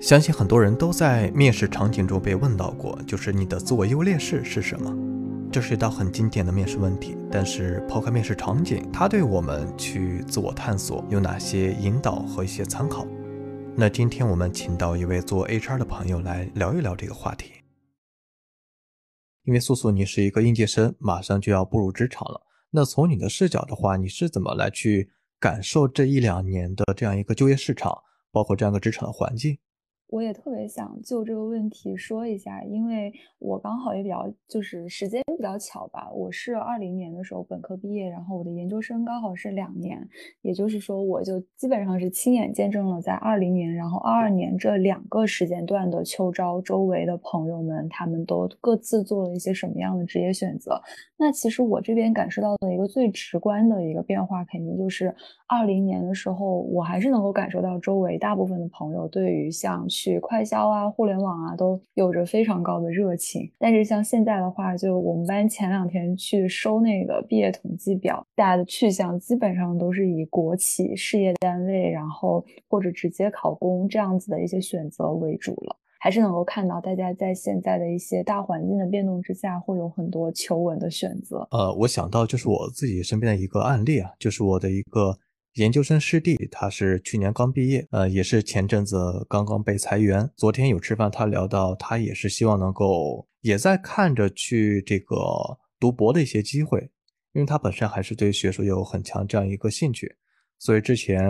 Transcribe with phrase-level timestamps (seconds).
[0.00, 4.90] 相信很多人都在面试场景中被问到过，就是你的自我优劣势是什么？
[5.52, 7.18] 这是一道很经典的面试问题。
[7.30, 13.06] 但是抛开面试场景，它对我们去自我探索有哪些引导和一些参考？
[13.76, 17.52] 那今天我们请到一位做 HR 的朋友来聊一聊这个话题。
[19.44, 22.40] 因为素素你是一个应届生，马上就要步入职场了。
[22.70, 27.98] 那从你的视角的话，你是怎么来去感受这一两年的这样一个就业市场，
[28.32, 29.58] 包括这样一个职场的环境？
[30.10, 40.04] 我也特别想就这个问题说一下，因为我刚好也比较就是时间比较巧吧，我是二零年的时候本科毕业，然后我的研究生刚好是两年，
[40.42, 50.82] 也就是说我就基本上是亲眼见证了在二零年，然后二二年这两个时间段的秋招，周围的朋友们他们都各自做了一些什么样的职业选择。
[51.16, 55.14] 那其实我这边感受到的一个最直观的一个变化，肯定就是
[55.46, 59.88] 二零年的时候，我还是能够感受到周围大部分的朋友对于像。
[60.00, 63.42] 去快销啊，互联网啊，都有着非常高的热情。
[63.58, 75.76] 但是像现在的话，就我们班前两天去收那个毕业统计表，大家的去向基本上都是以国企、事业单位，然后或者直接考公这样子的一些选择为主了。
[75.98, 81.46] 还是能够看到大家在现在的一些大环境的变动之下，会有很多求稳的选择。
[81.50, 85.18] 呃，我想到就是我自己身边的一个案例啊，就是我的一个。
[85.54, 90.30] 研究生师弟，他是去年刚毕业，呃，也是前阵子刚刚被裁员。
[90.36, 95.16] 昨天有吃饭，他聊到他也是希望能够，也在看着去这个
[95.80, 96.88] 读博的一些机会，
[97.32, 100.14] 因为他本身还是对学术有很强这样一个兴趣，
[100.56, 101.28] 所以之前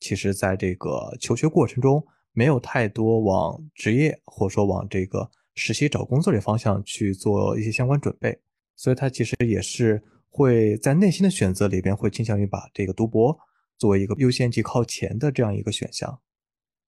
[0.00, 8.38] 其实在这个求学过程中没有太多往职业或者说往这个实习找工作这方向去做一些相关准备，
[8.76, 13.34] 所以他其实也是会在内心的选择里边会倾向于把这个读博。
[13.82, 16.20] 作为一个优先级靠前的这样一个选项，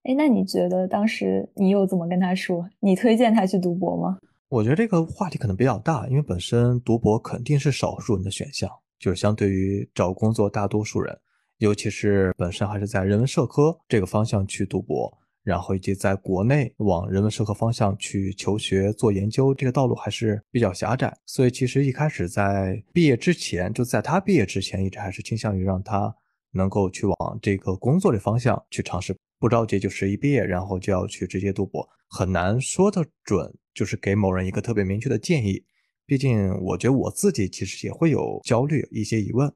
[0.03, 2.65] 哎，那你觉得当时你又怎么跟他说？
[2.79, 4.17] 你推荐他去读博吗？
[4.47, 11.13] 我觉得这个话题可能比较大，因为本身读博肯定是少数人的选项，就是相对于找工作，大多数人，
[11.57, 15.11] 尤其是本身还是在人文社科这个方向去读博，
[15.43, 21.13] 然后以及在国内往人文社科方向去求学做研究，这个道路还是比较狭窄。
[21.25, 26.15] 所以其实一开始在毕业之前，就在他毕业之前，一直还是倾向于让他。
[26.55, 35.63] 能够去往这个工作的方向去尝试，不着急，就是一毕业然后就要去直接读博，很难说得准，就是给某人一个特别明确的建议。
[36.05, 39.51] 毕竟，我觉得我自己其实也会有焦虑，一些疑问。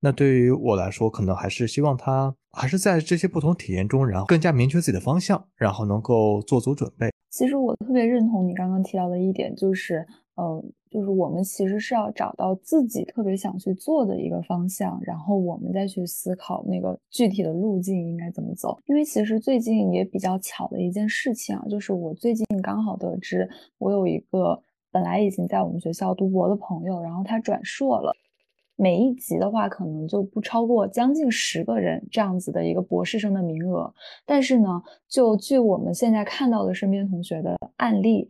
[0.00, 7.10] 那对于我来说，可能还是希望他还是在这些不同体验中，然后更加明确自己的方向，然后能够做足准备。
[7.30, 10.06] 其实我特别认同你刚刚提到的一点，就是。
[10.38, 18.78] 嗯，就是我们其实是要找到自己特别想去做的一个方向，然后我们再去思考那个具体的路径应该怎么走。
[18.84, 23.48] 因为其实最近也比较巧的一件事情啊，就是我最近刚好得知，
[23.78, 28.14] 我有一个本来已经在我们学校读博的朋友，然后他转硕了。
[28.78, 33.90] 每一级的话，可能就不超过将近十个人这样子的一个博士生的名额。
[34.26, 38.28] 但是呢，就据我们现在看到的身边同学的案例。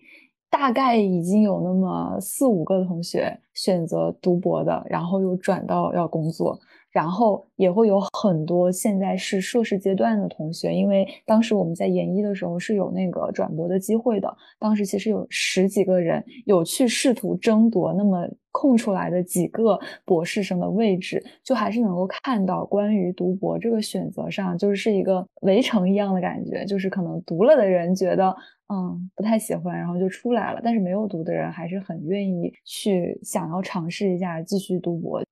[0.51, 6.57] 大概已经有那么四五个同学选择读博的，然后又转到要工作，
[6.93, 28.35] 然后也会有很多现在是硕士阶段的同学，因为当时我们在研一的时候是有那个转博的机会的，当时其实有十几个人有去试图争夺那么空出来的几个博士生的位置，就还是能够看到关于读博这个选择上，就是一个围城一样的感觉，就是可能读了的人觉得。
[28.69, 30.61] 嗯，不太喜欢，然后就出来了。
[30.61, 35.23] 但是没有读的人还是很愿意去想要尝试一下继续读博。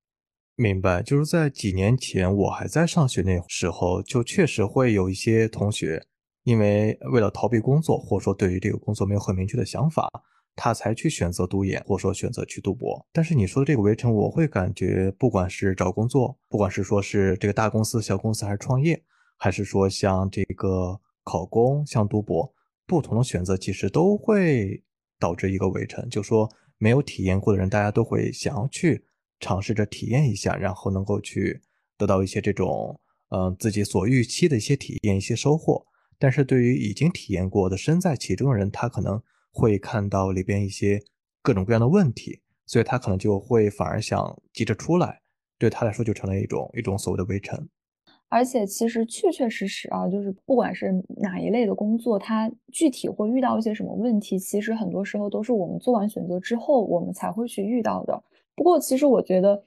[0.55, 6.01] 明白，就是在几年前我还在上学那时候，就确实会有一些同学，
[6.43, 10.09] 因为为了逃避工作，或者说对于这个工作没有很明确的想法，
[10.55, 13.05] 他才去选择读研，或者说选择去读博。
[13.11, 19.03] 但是你说的这个围城，我会感觉，不管是找工作，不管是说是这个大公司、小公司，还是创业，
[19.37, 22.53] 还是说像这个考公、像读博。
[22.87, 24.81] 不同的选择其实都会
[25.19, 29.05] 导致一个围城，就说没有体验过的人，大家都会想要去
[29.39, 31.61] 尝试着体验一下，然后能够去
[31.97, 32.99] 得到一些这种
[33.29, 35.85] 嗯自己所预期的一些体验、一些收获。
[36.17, 41.01] 但是对于已经体验过的、身在其中的人，他可能会看到里边一些
[41.41, 45.21] 各种各样的问题，所以他可能就会反而想急着出来，
[45.57, 47.67] 对他来说就成了一种一种所谓的围城。
[48.27, 58.21] 而且其实确确实实啊，就是不管是哪一类的工作，它具体会遇到一些什么问题，其实很多时候都是我们做完选择之后，我们才会去遇到的。
[58.55, 59.61] 不过，其实我觉得，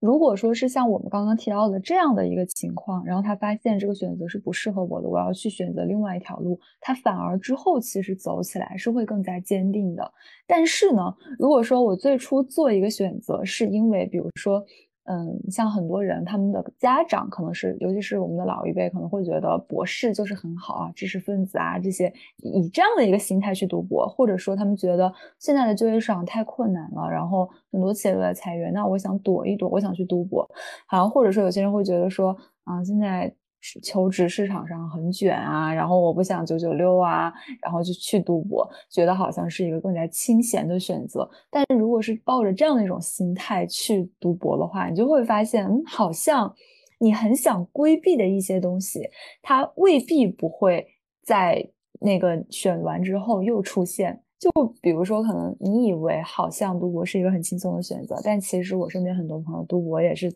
[0.00, 10.12] 如果说是像我们刚刚提到的这样的一个情况，然后他发现这个选择是不适合我的，我要去选择另外一条路，他反而之后其实走起来是会更加坚定的。
[10.46, 14.64] 但是呢，如果说我最初做一个选择是因为，比如说。
[15.04, 30.48] 嗯，像很多人，他们的家长可能是，尤其是我们的老一辈，可能会觉得博士就是很好啊，知识分子啊这些，以这样的一个心态去读博，或者说他们觉得现在的就业市场太困难了，然后很多企业都在裁员，那我想躲一躲，我想去读博，
[30.86, 33.34] 好像或者说有些人会觉得说啊，现在。
[33.82, 37.32] 求职市场上很卷啊，然后我不想九九六啊，
[37.62, 41.28] 然后就去读博，觉得好像是一个更加清闲的选择。
[41.50, 46.54] 但是如果是抱着这样的一种心态去读博的话，你就会发现，嗯，好像
[46.98, 49.08] 你很想规避的一些东西，
[49.40, 50.86] 它未必不会
[51.22, 51.66] 在
[52.00, 54.22] 那个选完之后又出现。
[54.38, 54.50] 就
[54.82, 60.30] 比如说，可能你以为好像读博是一个很轻松的选择，但其实我身边很多朋友读博也是。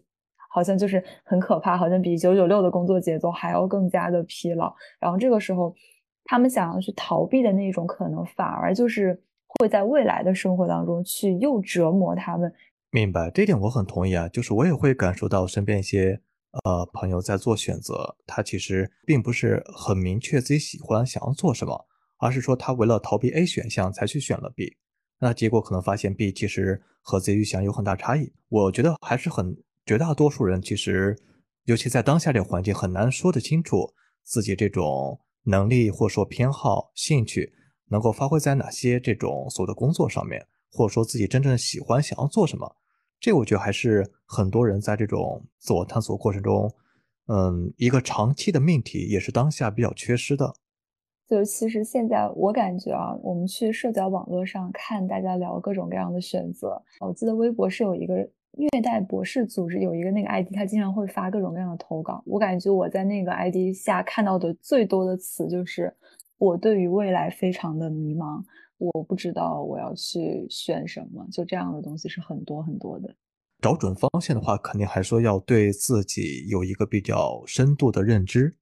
[0.59, 4.75] 好像就是很可怕，好像比九九六的工作节奏还要更加的疲劳。
[4.99, 5.73] 然后这个时候，
[6.25, 12.53] 他们想要去逃避的那种可能，反而就是会在未来的生活当中去又折磨他们。
[12.91, 14.29] 明白这点，我很同意啊。
[14.29, 16.21] 就是我也会感受到身边一些
[16.65, 21.87] 呃朋友在做选择，他其实并不是很明确自己喜欢想要做什么，
[22.19, 24.77] 而是说他为了逃避 A 选项才去选了 B，
[25.21, 28.33] 那结果可能发现 B 其实和自己预想有很大差异。
[28.49, 29.57] 我觉得还是很。
[29.89, 31.17] 绝大多数人其实，
[31.65, 33.91] 尤其在当下这个环境，很难说得清楚
[34.23, 37.55] 自己这种能力或者说偏好、兴趣
[37.87, 42.71] 能够发挥在哪些这种所谓的工作上面，或者说自己真正喜欢想要做什么。
[43.19, 46.71] 这我觉得还是很多人在这种自我探索过程中，
[47.29, 50.53] 嗯，一个长期的命题，也是当下比较缺失的。
[51.27, 58.29] 就是其实现在我感觉啊，我们去社交网络上看大家聊各种各样的选择，我记得微博是有一个。
[58.57, 62.23] 虐待博士组织有一个那个 ID，他经常会发各种各样的投稿。
[62.27, 65.95] 我感觉我在那个 ID 下看到的最多的词就是
[66.39, 68.43] “我对于未来非常的迷茫，
[68.79, 73.15] 我不知道我要去选什么”，就这样的东西是很多很多的。
[73.61, 78.57] 找准方向的话，肯定还说要对自己有一个比较深度的认知，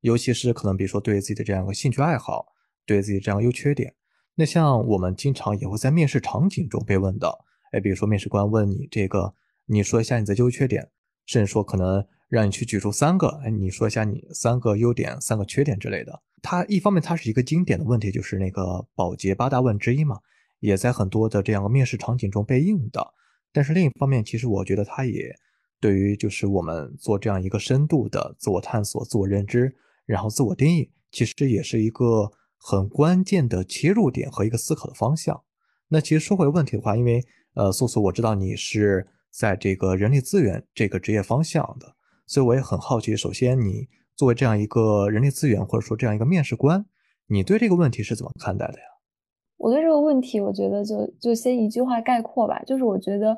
[0.00, 2.46] 尤其是可能比如说对自己的这样一个兴趣爱好，
[2.86, 3.94] 对自己这样优缺点。
[4.34, 9.34] 那像我们经常也会在面试场景中被问到，哎，比如说面试官问你这个。
[9.66, 10.90] 你说一下你的优缺点，
[11.24, 16.20] 甚至说可能让你去举出三个，哎，你说一下你三个优点、三个缺点之类的。
[16.42, 20.18] 它一方面它是一个经典的问题，就是那个保洁八大问之一嘛，
[20.58, 23.14] 也在很多的这样的面试场景中被应用到。
[23.52, 25.32] 但是另一方面，其实我觉得它也
[25.80, 35.44] 对于就是我们做这样一个深度的自我探索、自我认知，然后自我定义，其实也是一个很关键的切入点和一个思考的方向。
[35.88, 39.06] 那其实说回问题的话，因为呃，素素，我知道你是。
[39.34, 41.96] 在这个人力资源这个职业方向的，
[42.26, 43.16] 所以我也很好奇。
[43.16, 46.84] 首先，你作为这样一个人力资源或者说这样一个面试官，
[47.28, 48.84] 你对这个问题是怎么看待的呀？
[49.56, 53.34] 我对这个问题，我觉得就就先一句话概括吧，就是我觉得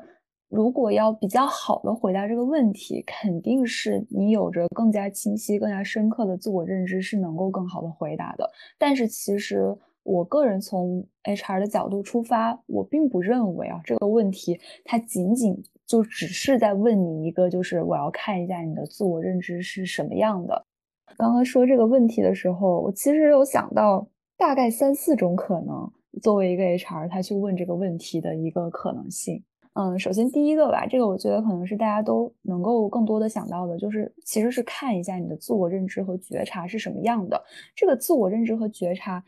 [0.49, 8.51] 如果要比较好的回答这个问题，肯定是你有着更加清晰、更加深刻的自我认知是能够更好的回答的。
[8.77, 9.73] 但是其实
[10.05, 15.61] 我个人从 HR 的角度出发，我并不认为啊这个问题它仅仅。
[15.87, 20.65] 就只是在问你一个，就是我要看一下你的自我认知是什么样的。
[21.15, 25.87] 刚刚说这个问题的时候，我其实有想到大概三四种可能，
[26.23, 29.43] 作为一个 HR，他去问这个问题的一个可能性。
[29.73, 37.39] 嗯，首先第一个吧，这个我觉得可能是大家都能够更多的想到的，就是其实是看一下你的自我认知和觉察是什么样的。
[37.75, 39.23] 这个自我认知和觉察。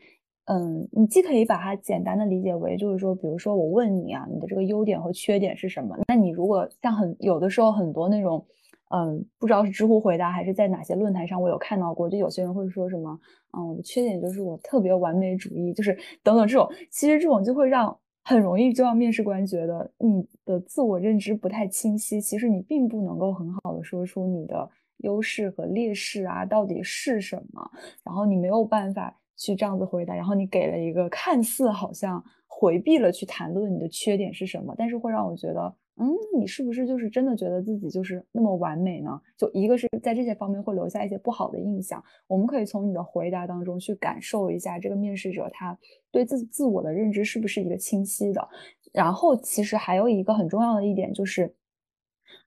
[0.50, 5.94] 嗯，你既可以把它简单的理解为，就是说，比如说我问你啊，你的这个优点和缺点是什么？
[6.08, 8.42] 那你如果像很有的时候很多那种，
[8.90, 13.20] 嗯，不知道是知乎回答还是在哪些论坛上，我有看到过，就有些人会说什么，
[13.58, 24.66] 嗯，我的缺点就是我特别完美主义，就是等等这种，其实这种就会让很容易就让面试官觉得你的自我认知不太清晰，其实你并不能够很好的说出你的
[24.98, 27.70] 优势和劣势啊到底是什么，
[28.02, 29.14] 然后你没有办法。
[29.38, 39.20] 去这样子回答，然后你给了一个看似好像回避了去谈论你的缺点是什么，但是会让我觉得，嗯，你是不是就是真的觉得自己就是那么完美呢？
[39.36, 42.02] 就一个是在这些方面会留下一些不好的印象。
[42.26, 45.78] 我们可以从你的回答当中去感受一下这个面试者他
[46.10, 48.48] 对自自我的认知是不是一个清晰的。
[48.92, 51.54] 然后其实还有一个很重要的一点就是，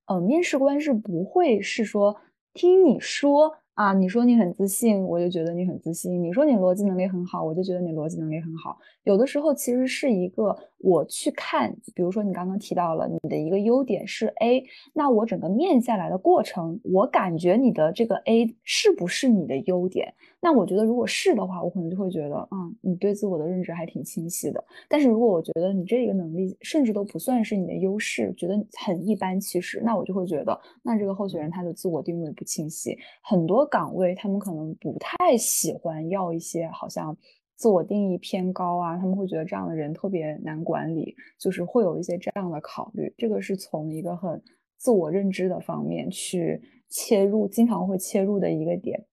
[0.07, 2.15] 呃，面试官是不会是说
[2.53, 8.77] 听你说啊，你说你很自信，我就觉得你很自信；你说你逻辑能力很好，我就觉得你逻辑能力很好。
[9.03, 14.63] 有的时候其实是一个我去看，比如说你刚刚提到了你的一个优点是 A，
[14.93, 20.13] 那我整个面下来的过程，我感觉你的这个 A 是不是你的优点？
[20.43, 24.63] 那我觉得如果是的话，我可能就会觉得，嗯，你对自我的认知还挺清晰的。
[24.89, 37.17] 但是如果我觉得你这个能力甚至都不算是你的优势，觉得很一般，其实那我就会觉得，那这个候选人他的自我定位不清晰，很多岗位他们可能不太喜欢要一些好像。
[37.57, 43.13] 自我定义偏高啊，他们会觉得这样的人特别难管理，就是会有一些这样的考虑。
[43.15, 44.41] 这个是从一个很
[44.77, 49.05] 自我认知的方面去切入，经常会切入的一个点。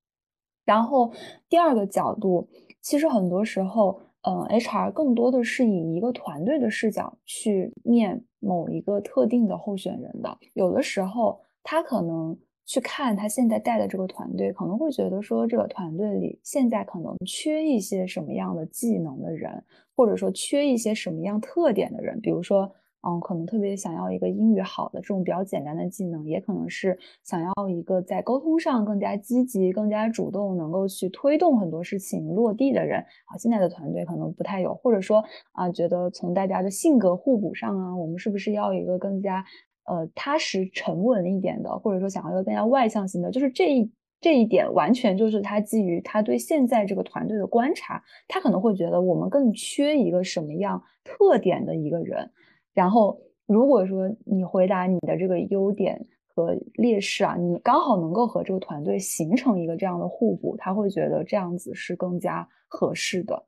[0.65, 1.13] 然后
[1.51, 2.49] 第二个角度，
[2.81, 10.39] 其实很多时候，嗯，HR 更多的是以一个团队的视角去面某一个特定的候选人的。
[10.55, 12.35] 有的时候，他可能。
[12.69, 19.65] 去看他现在带的这个团队，可能会觉得说这个团队里现在可能缺一些什么样的技能的人，
[19.97, 22.21] 或者说缺一些什么样特点的人。
[22.21, 22.71] 比如说，
[23.01, 33.01] 嗯，可能特别想要一个英语好的这种比较简单的技能，也可能是想要一个在沟通上更加积极、更加主动，能够去推动很多事情落地的人。
[33.01, 39.43] 啊，现在的团队可能不太有，或者说啊，觉得从大家的性格互补上啊，我们是不是要一个更加。
[39.89, 43.91] 呃，踏实沉稳一点的，或者说想要一个更加外向型的，就是这一
[44.21, 52.31] 这一点，完全就是他基于他对现在这个团队的观察，他可能会觉得我们更缺一个什么样特点的一个人。
[52.75, 63.43] 然后，如果说你回答你的这个优点和劣势啊，你刚好能够和这个团队形成一个这样的互补，他会觉得这样子是更加合适的。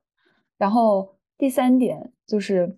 [0.56, 2.74] 然后第三点就是。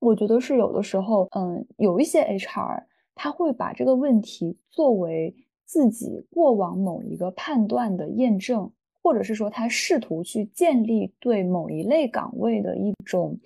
[0.00, 8.70] 我觉得是有的时候，嗯，有一些 HR 他会把这个问题作为自己过往某一个判断的验证，
[9.02, 13.36] 或者是说他试图去建立对某一类岗位的一种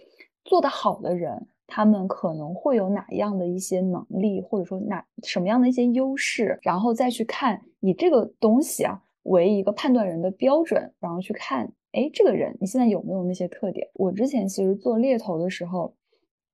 [0.45, 13.89] 做得好的人，他们可能会有哪样的一些能力，或者说哪什么样的一些优势，然后再去看以这个东西啊为一个判断人的标准，然后去看，哎，这个人你现在有没有那些特点？
[13.95, 15.95] 我之前其实做猎头的时候。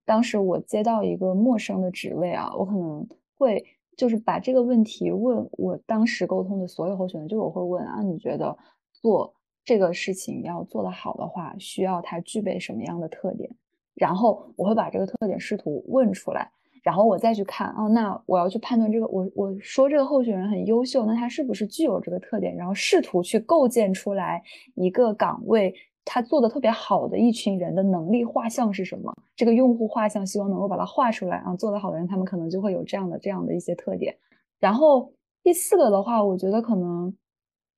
[0.09, 3.62] 当时我接到一个陌生的职位啊，我可能会
[3.95, 8.57] 就是把这个问题问我当时沟通的所有候选人，就是我会问啊，你觉得
[8.91, 9.35] 做
[9.67, 13.50] 这个事情要做得好的话，需要他具备什么样的特点？
[13.95, 16.50] 然后我会把这个特点试图问出来，
[16.83, 22.57] 然后我再去看啊，那我要去判断这个，我我说这个候选人很优秀，那他是不是具有这个特点？
[22.57, 24.43] 然后试图去构建出来
[24.75, 25.75] 一个岗位。
[26.11, 29.15] 他做的特别好的一群人的能力画像是什么？
[29.37, 31.55] 这个用户画像希望能够把它画出来啊！
[31.55, 34.17] 做得好的人，他们可能就会有这样的这样的一些特点。
[34.59, 35.12] 然后
[35.43, 37.15] 第四个的话，我觉得可能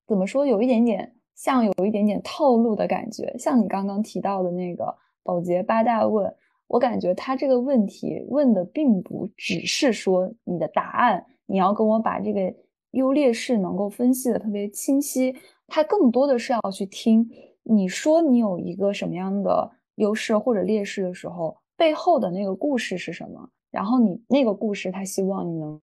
[0.06, 3.34] 怎么说，有一点点像有一点点套路的感觉。
[3.36, 4.94] 像你刚刚提到的那个
[5.24, 6.32] 保洁八大问，
[6.68, 12.54] 我感觉他这个问题问的并不只是说你的答案，你要跟我把这个
[12.92, 15.34] 优劣势能够分析的特别清晰，
[15.66, 17.28] 他更多的是要去听。
[17.62, 23.48] 你说你有一个什么样的优势或者劣势的时候，背后的那个故事是什么？
[23.70, 25.80] 然后你那个故事，他希望你能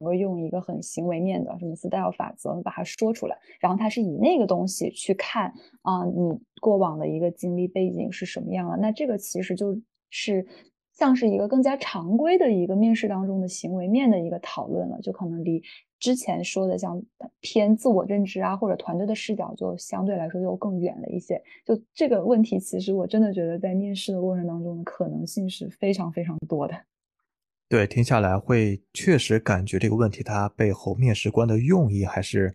[0.00, 3.36] 够用一个很行为面的什么 style 法则把它说出来。
[3.60, 5.52] 然后他是以那个东西去看
[5.82, 8.76] 啊，你过往的一个经历背景是什么样的？
[8.78, 9.76] 那这个其实就
[10.10, 10.46] 是
[10.94, 15.62] 像是一个更加常规的一个面试当中的行为面的一个讨论了，就可能离。
[15.98, 17.02] 之前说的像
[17.40, 21.42] 偏自我认知啊，或者团队的视角，就相对来说又更远了一些。
[21.64, 26.74] 就这个问题，其实我真的觉得在面试的过程当中的可能性是非常非常多的。
[27.68, 32.54] 对，听下来会确实感觉这个问题它背后面试官的用意还是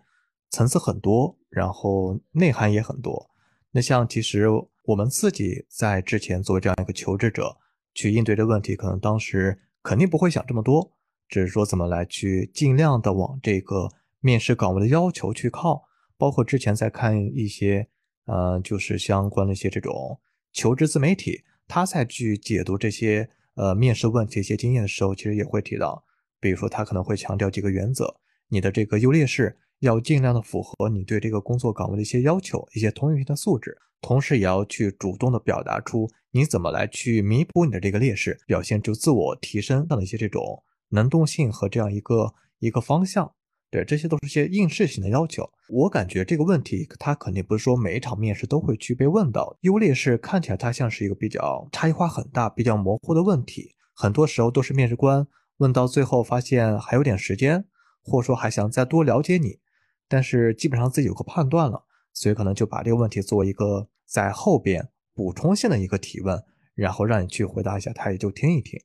[0.49, 3.29] 层次很多，然后内涵也很多。
[3.71, 4.47] 那像其实
[4.85, 7.57] 我们自己在之前作为这样一个求职者
[7.93, 10.93] 去应对这问题，可能当时肯定不会想这么多。
[11.31, 15.85] 只是说怎么来去尽量的往这个面试岗位的要求去靠，
[16.17, 17.87] 包括之前在看一些
[18.25, 20.19] 呃，就是相关的一些这种
[20.51, 26.03] 求职自媒体，他在去解读这些呃面试问题一些经验的时候，其实也会提到，
[26.41, 28.13] 比如说他可能会强调几个原则，
[28.49, 40.61] 你的这个优劣势要尽量的符合你对这个工作岗位的一些要求，一些通用性的素质，同时也要去主动的表达出你怎么来去弥补你的这个劣势，表现出自我提升这样的一些这种。
[40.91, 43.33] 能动性和这样一个一个方向，
[43.69, 45.49] 对，这些都是些应试型的要求。
[45.69, 49.57] 我感觉这个问题，它肯定不是说每一场面试都会去被问到。
[49.61, 55.25] 优劣势看起来它像是一个比较差异化很大、比较模糊的问题，很多时候都是面试官
[55.57, 57.65] 问到最后发现还有点时间，
[58.03, 59.59] 或者说还想再多了解你，
[60.07, 66.43] 但是基本上自己有个判断了，所以可能就把这个问题作为一个在后边补充性的一个提问，
[66.75, 68.77] 然后让你去回答一下，他也就听一听。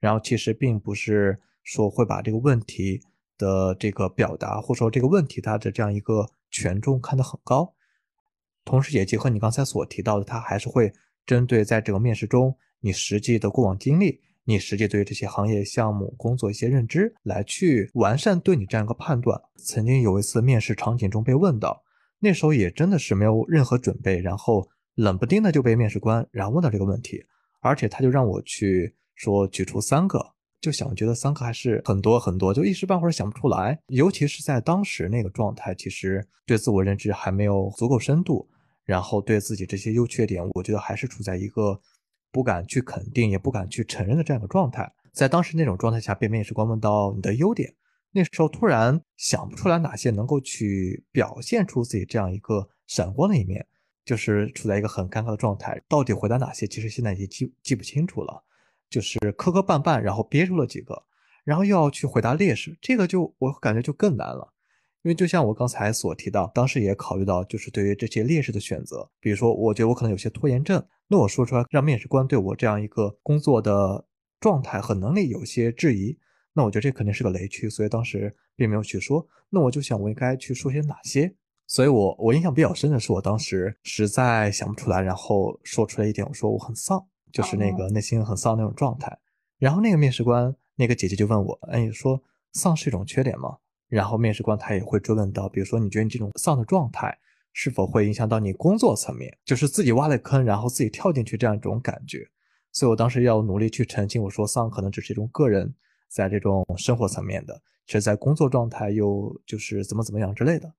[0.00, 3.00] 然后其实并不是说会把这个问题
[3.36, 7.74] 的这个表达，或者说这个问题它的这样一个权重看得很高，
[8.64, 10.92] 同时也结合你刚才所提到的，他还是会
[11.26, 14.20] 针对在这个面试中你实际的过往经历。
[14.46, 19.40] 你实际对于这些行业项目工作一些认知，来去完善对你这样一个判断。
[19.56, 21.82] 曾经有一次面试场景中被问到，
[22.18, 27.24] 那时候也真的是没有任何准备，然后冷不丁的就被面试官然后问到这个问题，
[27.60, 30.33] 而且他就让我去说举出三个，
[30.64, 33.78] 就想觉得三个还是很多很多，就一时半会儿想不出来。
[33.88, 38.48] 尤其是在当时那个状态，其实对自我认知还没有足够深度，
[38.84, 41.80] 然后对自己这些优缺点，我觉得还是处在一个。
[42.34, 47.72] 不敢去肯定，也不敢去承认的这样一个状态，在当时那种状态下被面试官问到你的优点，
[48.10, 53.64] 那时候突然想不出来哪些能够去表现出自己这样一个闪光的一面，
[54.04, 55.80] 就是处在一个很尴尬的状态。
[55.88, 58.42] 到底回答哪些，其实现在已经记记不清楚了，
[58.94, 61.02] 就是磕磕绊绊，然后憋出了几个，
[61.42, 64.52] 然后又要去回答劣势，这个就我感觉就更难了。
[65.02, 74.06] 因为就像我刚才所提到，当时也考虑到，就是对于这些劣势的选择，比如说，我觉得我可能有些拖延症，那我说出来让面试官对我这样一个工作的
[74.38, 76.16] 状态和能力有些质疑，
[76.52, 79.26] 那我觉得这肯定是个雷区，所以当时并没有去说。
[79.50, 81.34] 那我就想，我应该去说些哪些？
[81.66, 89.18] 所以我我印象比较深的是，我当时实在想不出来，然后说出来一点，我说我很丧，就是那个内心很丧那种状态。
[89.58, 92.22] 然后那个面试官那个姐姐就问我，哎，说
[92.52, 93.58] 丧是一种缺点吗？
[93.88, 97.18] 然后面试官他也会追问到，比如说你觉得你这种丧的状态
[97.52, 102.24] 是否会影响到你工作层面，就是自己挖了坑，然后自己跳进去这样一种感觉。
[102.72, 105.74] 所以我当时要努力去澄清，我说丧可能只是一种个人
[106.08, 110.72] 在这种生活层面的，其实在工作状态又就是怎么怎么样之类的。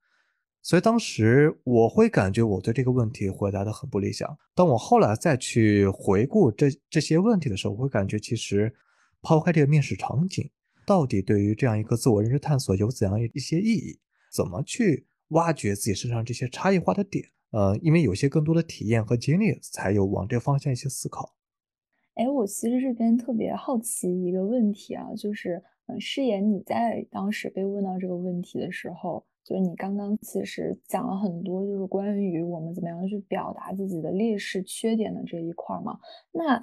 [0.66, 4.36] 所以当时我会感觉我对这个问题回答的很不理想。
[4.56, 8.74] 当我后来再去回顾这这些问题的时候，我会感觉其实
[9.22, 10.50] 抛开这个面试场景。
[10.84, 14.00] 到底对于这样一个自我认知探索有怎样一些意义？
[14.34, 17.24] 怎么去挖掘自己身上这些差异化的点？
[17.52, 21.36] 呃，因为有些更多的体验和经历，才有往这个方向一些思考。
[22.16, 36.00] 哎，我其实这边特别好奇一个问题啊，就是，嗯，诗言你在当时被问到这个问题的时候，就是你刚刚其实讲了很多，就是关于我们怎么样去表达自己的劣势、缺点的这一块嘛？
[36.32, 36.60] 那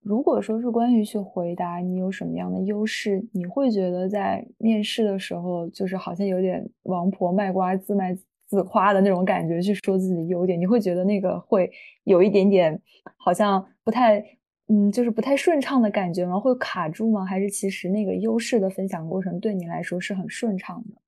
[0.00, 8.16] 如果说是关于去回答你有什么样的优势，你会觉得在面试的时候，就是好像有点王婆卖瓜自卖
[8.46, 11.70] 自夸的那种感觉，去说自己的优点，你会觉得那个会
[12.04, 12.80] 有一点点
[13.16, 14.18] 好像不太，
[14.68, 16.40] 嗯，就是不太顺畅的感觉吗？
[16.40, 17.24] 会卡住吗？
[17.24, 21.00] 还是其实那个优势的分享过程对你来说是很顺畅的？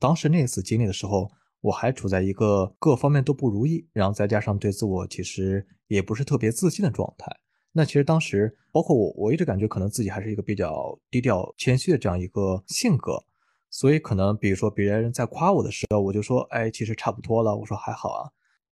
[0.00, 7.30] 当时那次经历的时候，我还处在一个各方面都不如意，然后再加上对自我其实也不是特别自信的状态。
[7.72, 13.22] 那其实当时，包括我，我一直感觉可能自己还是一个比较低调、谦虚的这样一个性格，
[13.68, 18.30] 所以可能比如说别人在夸我的时候，我就说，哎，其实差不多了，我说还好啊，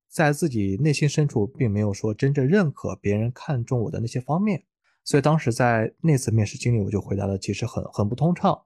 [0.09, 4.65] 在自己内心深处并没有说真正认可别人看中我的那些方面，
[5.05, 8.59] 所以当时在那次面试经历，我就回答的其实很很不通畅，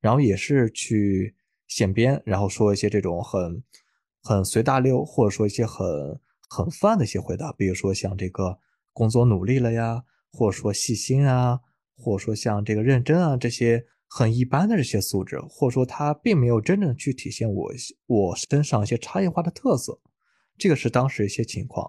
[0.00, 1.34] 然后也是去
[1.70, 3.64] 显编，然后说一些这种很
[4.22, 8.58] 很随大溜，或者说一些很很泛的一些回答，比如说像这个。
[8.92, 10.02] 工作努力了呀，
[10.32, 11.60] 或者说细心啊，
[11.96, 17.72] 或者说像这个认真啊，这些很一般的这些素质，或者说他并没有真正去体现我
[18.06, 20.00] 我身上一些差异化的特色，
[20.58, 21.88] 这个是当时一些情况。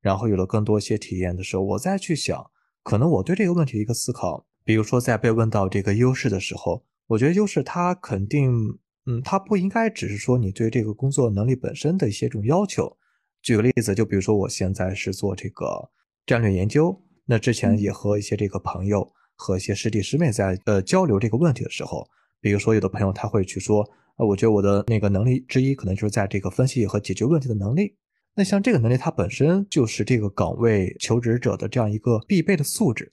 [0.00, 2.48] 然后有了更多一些体验的时候，我再去想，
[2.84, 12.96] 可能我对这个问题一个思考，比如说在被问到这个优势的时候，我觉得优势它肯定，嗯，它不应该只是说你对这个工作能力本身的一些这种要求。
[13.42, 15.90] 举个例子，就比如说我现在是做这个。
[16.28, 22.04] 战略研究，那之前也和一些这个朋友和一些师弟师妹在呃交流这个问题的时候，
[22.40, 27.94] 比如说有的朋友他会去说，呃，我觉得我的那个能力之一可能就是在这个分析和解决问题的能力。
[28.34, 33.08] 那像这个能力，它本身就是这个岗位求职者的这样一个必备的素质。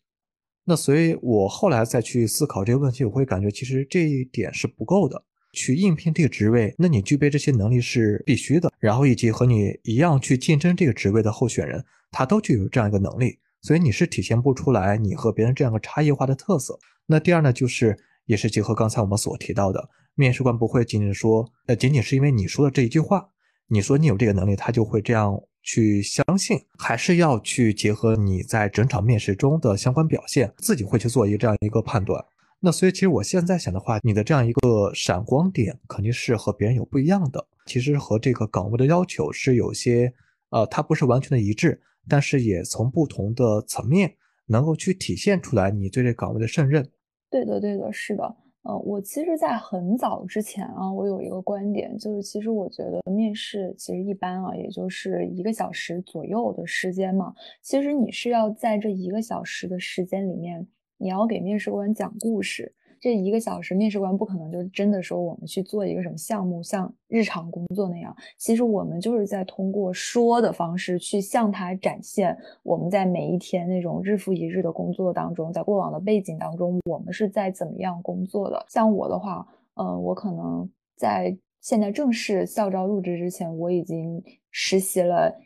[0.63, 5.23] 那所以我后来再去思考这个问题，我会感觉其实这一点是不够的。
[5.53, 8.69] 去应聘这个职位，那你具备这些能力是必须的。
[8.79, 11.85] 然后以及和你一样去竞争这个职位的候选人。
[12.15, 16.77] 他都具有这样一个能力，所以你是体现不出来你和别人这样个差异化的特色。
[17.07, 23.29] 那第二呢，就是也是结合刚才我们所提到的，面试官不会仅仅说，呃，仅仅是因为你说的这一句话，
[23.67, 32.23] 你说你有这个能力，他就会这样去相信，还是要去结合你在整场面试中的相关表现，自己会去做一个这样一个判断。
[32.65, 37.45] 那所以其实我现在想的话，你的这样一个闪光点肯定是和别人有不一样的。
[37.65, 40.13] 其实和这个岗位的要求是有些，
[40.49, 46.89] 呃，它不是完全的一致，但是也从不同的层面能够去体现出来你对这岗位的胜任。
[47.29, 48.23] 对的，对的，是的。
[48.61, 57.33] 呃，我其实，在很早之前啊，我有一个观点，就是其实我觉得面试其实一般啊，也就是一个小时左右的时间嘛。
[57.61, 60.65] 其实你是要在这一个小时的时间里面，
[61.03, 62.73] 你要给面试官讲故事。
[63.01, 68.15] 这一个小时，面试官不可能就真的说我们去做一个什么项目，像日常工作那样。
[68.37, 78.65] 其实我们就是在通过说的方式去向他展现我们在每一天那种日复一日的工作当中，在过往的背景当中，我们是在怎么样工作的。
[78.69, 85.37] 像我的话，呃，我可能在现在正式校招入职之前，我已经实习了。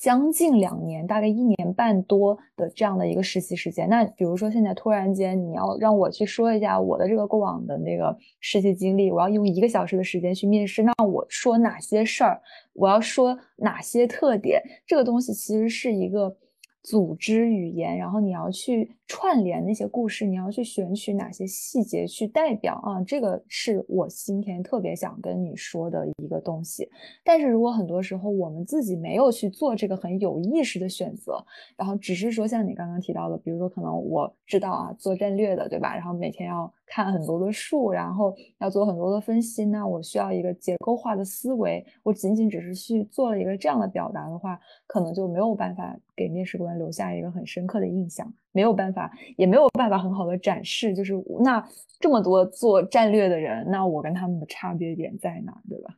[0.00, 3.86] 将近两年，大概一年半多的这样的一个实习时间。
[3.86, 12.40] 那比如说，现在突然间你要让我去说一下我的这个过往的那个实习经历，我要用一个小时的时间去面试，那我说哪些事儿，
[12.72, 16.34] 我要说哪些特点，这个东西其实是一个。
[16.82, 23.02] 组织语言，然后你要去串联那些故事，你要去选取哪些细节去代表啊？
[23.02, 26.88] 这个是我今天特别想跟你说的一个东西。
[27.24, 31.44] 但是如果很多时候我们自己没有去做这个很有意识的选择，
[31.76, 35.94] 然后只是说像你刚刚提到的，比如说可能我知道啊，做战略的，对吧？
[35.94, 36.72] 然后每天要。
[36.92, 41.86] 看很多的数，然后要做很多的分析，那我需要一个结构化的思维。
[42.02, 50.92] 我仅仅只是去做了一个这样的表达的话，可能就没有办法给面试官留下一个很深刻的印象，没有办法，也没有办法很好的展示。
[50.92, 51.64] 就是那
[52.00, 55.94] 这么多做战略的人，那我跟他们的差别点在哪，对吧？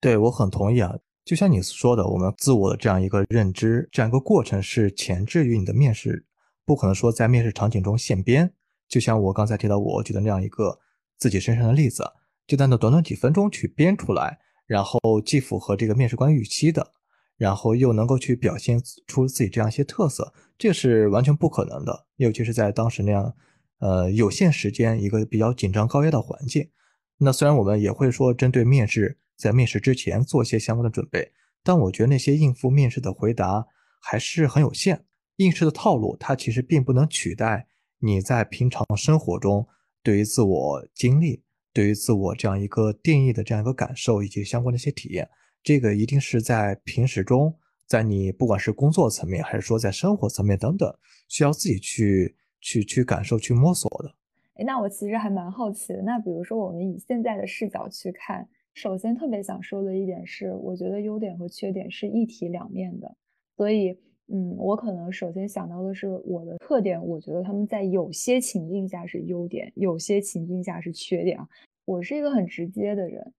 [0.00, 6.24] 对我很同意啊，就像你说的，我们自我的这样一个认知，这样一个过程是前置于你的面试，
[6.64, 8.52] 不可能说在面试场景中现编。
[8.88, 10.78] 就像我刚才提到，我举的那样一个
[11.18, 12.04] 自己身上的例子，
[12.46, 16.92] 就在那短短几分钟去编出来，然后既符合这个面试官预期的，
[17.36, 22.06] 然后又能够去表现出自己这样一些特色，这是完全不可能的。
[22.16, 23.34] 尤其是在当时那样，
[23.78, 26.70] 呃，有限时间一个比较紧张高压的环境。
[27.18, 33.66] 那虽然我们也会说针对面试，在面试之前做一些相关的准备，但我觉得那些应付面试的回答
[34.00, 35.04] 还是很有限。
[35.36, 37.66] 应试的套路它其实并不能取代。
[38.04, 39.66] 你在平常生活中
[40.02, 45.26] 对于自我经历、对于自我这样一个定义的这样一个感受以及相关的一些体验，
[45.62, 50.94] 这个一定是在平时中，在你不管是工作层面还是说在生活层面等等，
[51.28, 54.14] 需要自己去去去感受、去摸索的。
[54.56, 56.02] 哎，那我其实还蛮好奇的。
[56.02, 63.16] 那比如说，我们以现在的视角去看，首先特别想说的一点是，我觉得优点和缺点是一体两面的，
[63.56, 63.98] 所以。
[64.32, 71.46] 嗯，我可能首先想到的是我的特点，我觉得他们在有些情境下是优点，有些情境下是缺点啊。
[71.84, 73.34] 我是一个很直接的人，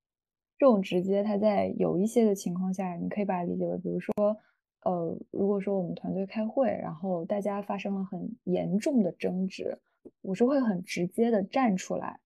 [0.60, 4.14] 这种直接，他在有一些的情况下，你可以把它理解为，比如说，
[4.84, 9.76] 呃，如果说我们团队开会，然后大家发生了很严重的争执，
[10.22, 12.20] 我是会很直接的站出来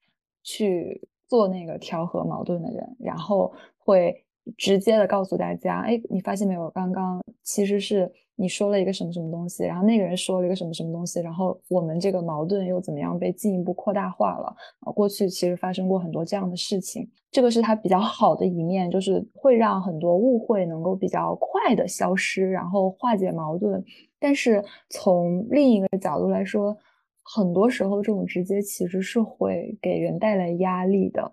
[0.43, 4.26] 去做那个调和矛盾的人，然后会
[4.58, 8.12] 直接的告诉大家，哎，你发现没有，刚刚其实是。
[8.41, 14.91] 你说了一个什么什么东西，然后那个人说了一个什么什么东西，然后我们这个矛盾又怎么样被进一步扩大化了啊？
[14.93, 23.84] 过去其实发生过很多这样的事情，这个是它比较好的一面，就是会让很多误会能够比较快的消失，然后化解矛盾。
[24.17, 26.78] 但是从另一个角度来说，
[27.23, 31.30] 很多时候这种直接其实是会给人带来压力的，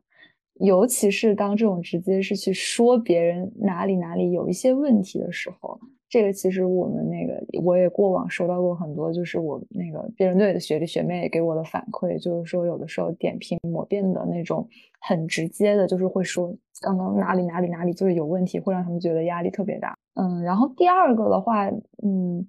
[0.54, 5.78] 尤其是当这种直接是去说别人哪里哪里有一些问题的时候。
[6.08, 14.68] 这个其实我们那个我也过往收到过很多，就是我那个辩论队的学弟学妹给我的反馈，就是说有的时候点评抹辩的那种
[15.00, 19.96] 很直接的，就是会说刚刚哪里哪里哪里就是有问题，会让他们觉得压力特别大。
[20.14, 21.68] 嗯，然后第二个的话，
[22.04, 22.46] 嗯，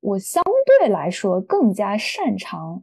[0.00, 0.42] 我相
[0.80, 2.82] 对来说更加擅长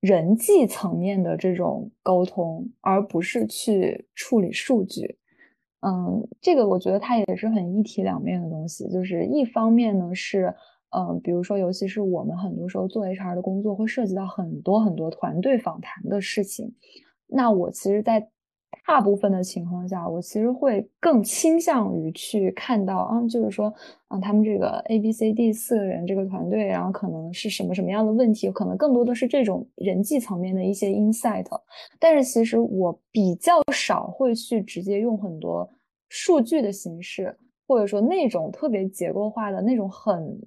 [0.00, 5.18] 人际层面的这种沟通，而不是去处理数据。
[5.82, 8.88] 嗯，这个我觉得它也是很一体两面的东西。
[8.90, 10.54] 就是一方面呢是，
[10.90, 16.72] 嗯，比如说，尤其是我们很多时候做 HR 的工作，会涉及到很多很多团队访谈的事情。
[17.26, 18.28] 那我其实，在
[18.86, 23.72] 大部分的情况下，我其实会更倾向于去看到，啊，就是说，
[24.08, 31.46] 啊，他们这个 A、B、C、D 四个人这个团队，然后可能是什么什么样的问题，可能更多的是这种人际层面的一些 insight。
[31.98, 35.68] 但是其实我比较少会去直接用很多。
[36.14, 37.34] 数据的形式，
[37.66, 40.38] 或者说那种特别结构化的那种很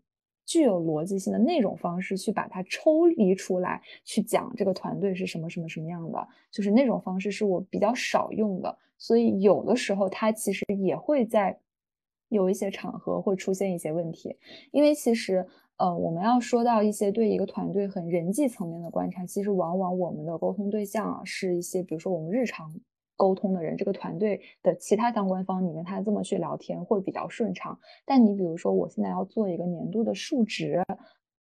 [0.45, 11.57] 具有逻辑性的那种方式去把它抽离出来，去讲这个团队是什么什么什么样的，就是那种方式是我比较少用的，所以有的时候它其实也会在
[12.29, 14.37] 有一些场合会出现一些问题，
[14.71, 15.45] 因为其实
[15.77, 22.73] 呃我们要说到一些对一个团队很人际层面的观察，其实往往我们的沟通对象啊是一些比如说我们日常。
[23.15, 27.77] 沟通的人，这个团队的其他相关方，你跟他这么去聊天会比较顺畅。
[28.05, 30.83] 但你比如说，我现在要做一个年度的数值，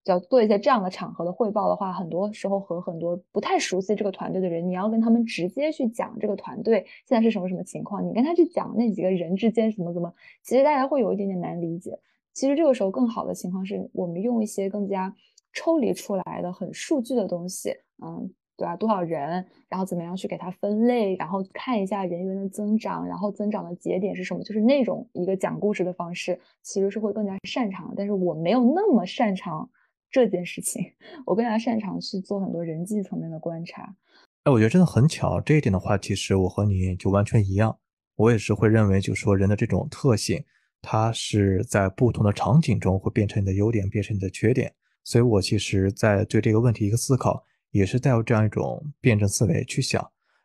[0.04, 11.98] 要做一些这样的场合的汇报的话，很多时候和很多不太熟悉这个团队的人，你要跟他们直接去讲这个团队现在是什么什么情况，你跟他去讲那几个人之间怎么怎么，其实大家会有一点点难理解。
[12.34, 15.14] 其实这个时候更好的情况是我们用一些更加
[15.52, 18.30] 抽离出来的、很数据的东西，嗯。
[18.56, 18.76] 对吧？
[18.76, 19.44] 多少人？
[19.68, 21.16] 然后怎么样去给它分类？
[21.16, 24.42] 然后看一下人员的增长，然后增长的节点是什么？
[24.44, 27.92] 就是那种一个讲故事的方式，其实是会更加擅长。
[27.96, 29.68] 但是我没有那么擅长
[30.10, 30.84] 这件事情，
[31.26, 33.96] 我更加擅长去做很多人际层面的观察。
[34.44, 37.76] 哎，我觉得真的很巧，这一点的话，其实我和你就完全一样。
[38.16, 40.44] 我也是会认为，就是说人的这种特性，
[40.80, 44.72] 它是在不同的场景中会变成你的优点，变成你的缺点。
[45.02, 47.44] 所以我其实，在对这个问题一个思考。
[47.74, 50.00] 也是带有这样一种辩证思维去想，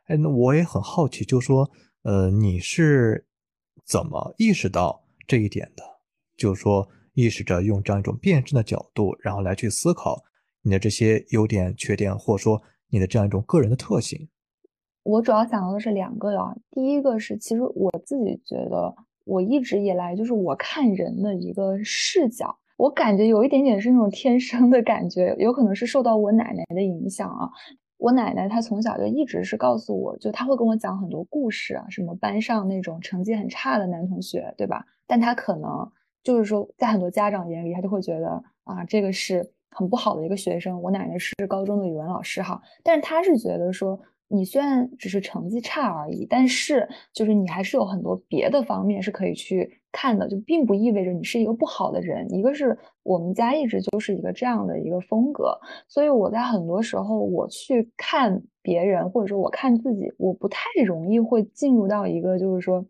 [0.05, 1.69] 哎，那我也很好奇，就说，
[2.01, 3.23] 呃，你是
[3.85, 5.83] 怎么意识到这一点的？
[6.35, 10.23] 就是说，意识着用这样一种辩证的角度，然后来去思考
[10.63, 14.27] 你的这些优点、缺点，或者说你的这样一种个人的特性。
[15.03, 22.58] 我主要想到的是两个啊，第一个是，其实我自己觉得，我一直以来就是我看人的一个视角。
[22.79, 27.49] 我感觉有一点点是那种天生的感觉，有可能是受到我奶奶的影响啊。
[27.97, 34.85] 我奶奶她从小就一直是告诉我，就她会跟我讲很多故事啊，什么班上那种成绩很差的男同学，对吧？
[35.05, 35.91] 但他可能
[36.23, 40.81] 就是说，在很多家长眼里，他就会觉得啊，这个是很不好的一个学生。
[40.81, 43.99] 我奶奶是高中的语文老师哈，但是他是觉得说。
[44.31, 52.31] 你虽然只是成绩差而已，但是就是你还是有很多别的方面是可以去看的，就并不意味着你是一个不好的人。
[52.33, 62.85] 一个是我们家一直就是一个这样的一个风格，所以我在很多时候我去看别人，或者说我看自己，我不太容易会进入到一个就是说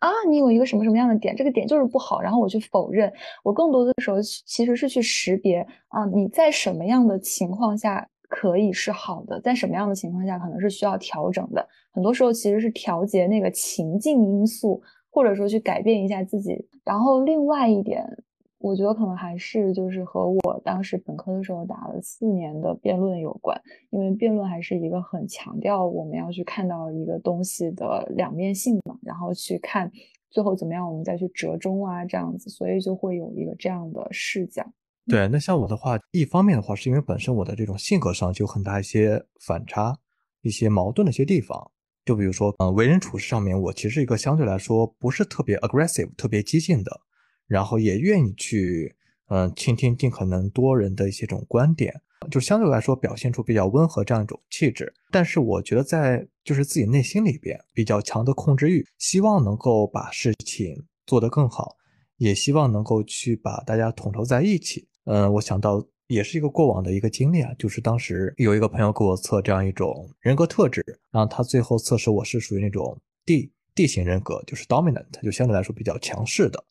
[0.00, 3.12] 啊，你有一个什么什么样的点，这个点就是不好，然后我去否认。
[3.42, 8.08] 我更多的时候其实是去识别啊，你在什么样的情况下。
[8.26, 11.64] 可以是好的，在什么样的情况下可能是需要调整的？
[11.92, 14.82] 很多时候其实是调节那个情境因素，
[15.14, 16.66] 或者说去改变一下自己。
[16.84, 18.04] 然后另外一点，
[18.58, 23.56] 我觉得可能还是就是和我当时本科的时候打了四年的辩论有关，
[23.90, 29.88] 因为辩论还是一个很强调我们要去看到一个东西的两面性嘛，然后去看
[30.30, 34.66] 最后怎么样，我们再去折中啊这样子，所以就会有一个这样的视角。
[35.06, 39.96] 对，那像我的话，一方面的话，是因为本身我的这种性格上就有很大一些反差、
[40.42, 41.70] 一些矛盾的一些地方。
[42.04, 47.00] 就比如说，嗯，为人处事上面，我其实一个相对来说不是特别 aggressive、特别激进的，
[47.46, 48.94] 然后也愿意去，
[49.28, 54.92] 嗯，倾听尽可能多人的一些这种观点，就相对来说表现出比较温和这样一种气质。
[55.10, 61.76] 但是我觉得在就是自己内心里边比较强的控制欲，希望能够把事情做得更好，
[62.18, 64.88] 也希望能够去把大家统筹在一起。
[65.04, 76.62] 嗯，我想到也是一个过往的一个经历啊，就是当时有一个朋友给我测这样一种人格特质，然后他最后测试我是属于那种 D D 型人格，就是 dominant，就相对来说比较强势的。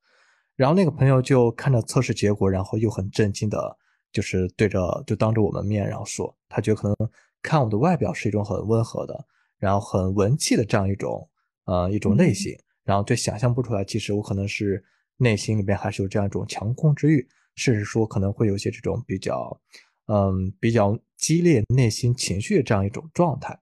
[0.56, 3.76] 然后那个朋友就看着测试结果，然后又很震惊的，
[4.12, 6.96] 就是对着就当着我们面，然后说他觉得可能
[7.42, 9.26] 看我的外表是一种很温和的，
[9.58, 11.28] 然后很文气的这样一种
[11.66, 14.84] 呃一种类型，然后就想象不出来，其实我可能是
[15.18, 17.28] 内心里面还是有这样一种强控制欲。
[17.56, 19.60] 甚至说可能会有些这种比较，
[20.08, 23.60] 嗯，比较激烈内心情绪这样一种状态，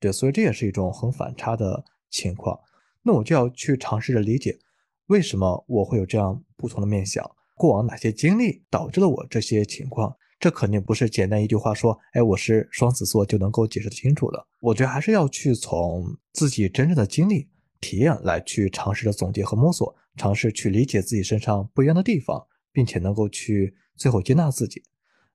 [0.00, 2.58] 对，所以这也是一种很反差的情况。
[3.02, 4.58] 那我就要去尝试着理解，
[5.06, 10.16] 为什么我会有这样不同的面相，过往哪些经历导致了我这些情况？
[10.40, 14.46] 这肯定不是简单一句话说，哎，我是双子座就能够解释清楚的。
[14.60, 17.48] 我觉得还是要去从自己真正的经历、
[17.80, 22.46] 体验来去尝试着总结和摸索，尝试去理解自己身上不一样的地方。
[22.74, 24.82] 并且能够去最后接纳自己，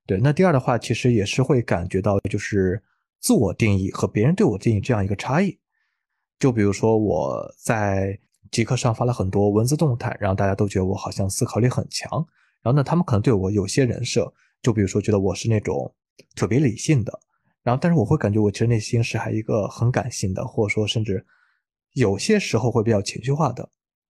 [0.06, 0.20] 对。
[0.20, 2.84] 那第二的话，其实也是会感觉到，就是
[3.22, 5.58] 自我定义和别人对我定义这样一个差异。
[6.38, 8.20] 就比如说我在
[8.52, 12.10] 极客上发了很多文字动态，然后大家都觉得我好像思考力很强，
[12.62, 15.96] 然后呢，他们可能对我有些人设，就比如说觉得我是那种
[16.36, 17.20] 特别理性的，
[17.64, 21.26] 然后但是我会感觉我其实内心是还一个很感性的，或者说甚至
[21.94, 23.70] 有些时候会比较情绪化的，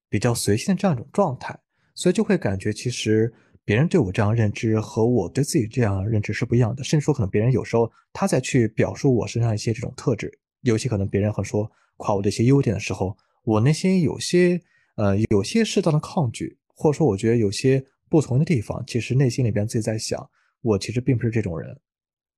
[0.10, 1.60] 比较随性的这样一种状态。
[2.00, 3.30] 所以就会感觉，其实
[3.66, 10.32] 别人对我这样认知和我对自己这样认知是不一样的，甚至说可能别人有时候他在去表述我身上一些这种特质，
[10.62, 14.62] 尤其可能别人很说夸我的一些优点的时候，我内心有些
[14.96, 20.30] 呃有些适当的抗拒，或者说我觉得有些不同的地方，其实内心里边自己在想，
[20.62, 21.78] 我其实并不是这种人，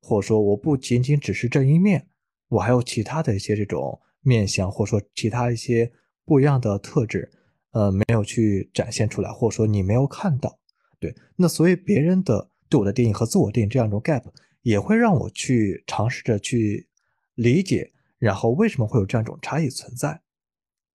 [0.01, 2.07] 或者说我不仅仅只是这一面，
[2.47, 5.91] 我还有其他的一些这种面相，或者说其他一些
[6.25, 7.29] 不一样的特质。
[7.71, 10.59] 呃，没有去展现出来，或者说你没有看到，
[10.99, 14.23] 对，那所以别人的对我的定义和自我定义这样一种 gap，
[14.61, 16.89] 也会让我去尝试着去
[17.35, 20.21] 理解，然后为什么会有这样一种差异存在。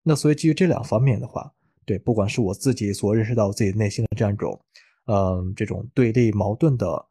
[0.02, 1.50] 那所以基于这两方面的话，
[1.86, 4.60] 对，不管是我自己所认识到自己内心的这样一种，
[5.06, 7.06] 嗯，这种对立矛盾的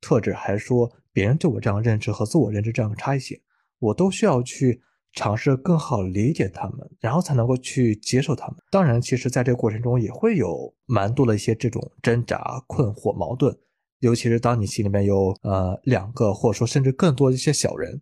[0.00, 3.38] 特质，还是说别人对我这样认知和自我认知这样的差异性，
[3.78, 4.80] 我都需要去。
[5.12, 8.56] 尝试更好理解他们，然后才能够去接受他们。
[8.70, 13.56] 当然，其实在这个过程中也会有蛮多的一些这种挣扎、困惑、矛盾。
[13.98, 18.00] 尤其是当你心里面有呃两个，或者说甚至更多的一些小人，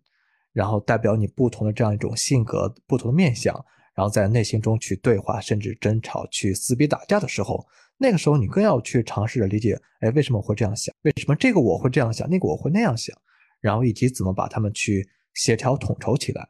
[0.53, 3.53] 然后代表你不同的这样一种性格、不同的面相，
[3.95, 7.65] 然后在内心中去对话，甚至争吵、去撕逼打架的时候，
[7.97, 10.95] 那个时候你更要去尝试着理解：哎，为什么会这样想？
[11.01, 13.13] 为什么这个我会这样想，那个我会那样想？
[13.59, 16.47] 然后以及怎么把他们去协调统筹起来。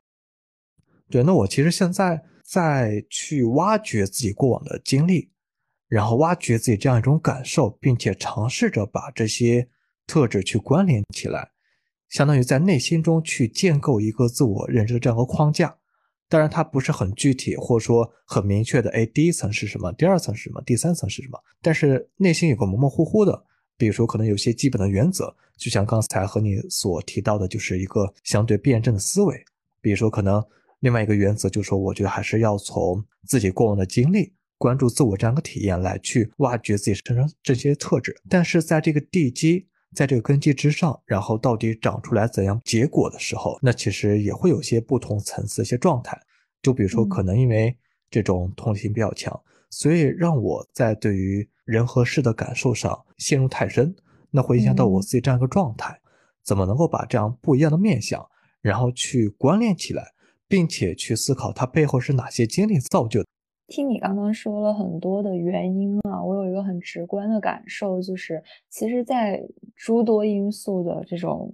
[1.09, 5.31] 对，那我其实现在在去挖掘自己过往的经历，
[5.87, 9.67] 然后挖掘自己这样一种感受，并且尝试着把这些
[10.05, 11.49] 特质去关联起来，
[12.09, 15.75] 相当于在内心中去建构一个自我认知的这样一个框架。
[16.27, 18.91] 当然，它不是很具体，或者说很明确的。
[18.91, 19.91] 哎，第一层是什么？
[19.93, 20.61] 第二层是什么？
[20.61, 21.39] 第三层是什么？
[21.59, 23.43] 但是内心有个模模糊糊的，
[23.77, 29.43] 比如说可能有些基本的原则，就像刚才和你所提到的，就是一个相对辩证的思维，
[29.81, 30.39] 比如说可能。
[30.79, 38.15] 另外一个原则就是说，我觉得还是要从自己过往的经历，关注自我这样一个体验来去挖掘自己身上这些特质。
[38.29, 46.17] 但是在这个地基，在这个根基之上，然后到底长出来怎样结果的时候，那其实也会有些不同层次的一些状态。
[46.61, 47.77] 就比如说，可能因为
[48.09, 49.37] 这种同理心比较强，
[49.69, 53.93] 所以让我在对于人和事的感受上陷入太深，
[54.31, 55.99] 那会影响到我自己这样一个状态。
[56.43, 58.25] 怎么能够把这样不一样的面相，
[58.61, 60.13] 然后去关联起来？
[60.49, 63.27] 并且去思考它背后是哪些经历造就的。
[63.67, 69.39] 听你刚刚说了很多的原因啊，我有一个很直观的感受，就是其实，在
[69.75, 71.53] 诸多因素的这种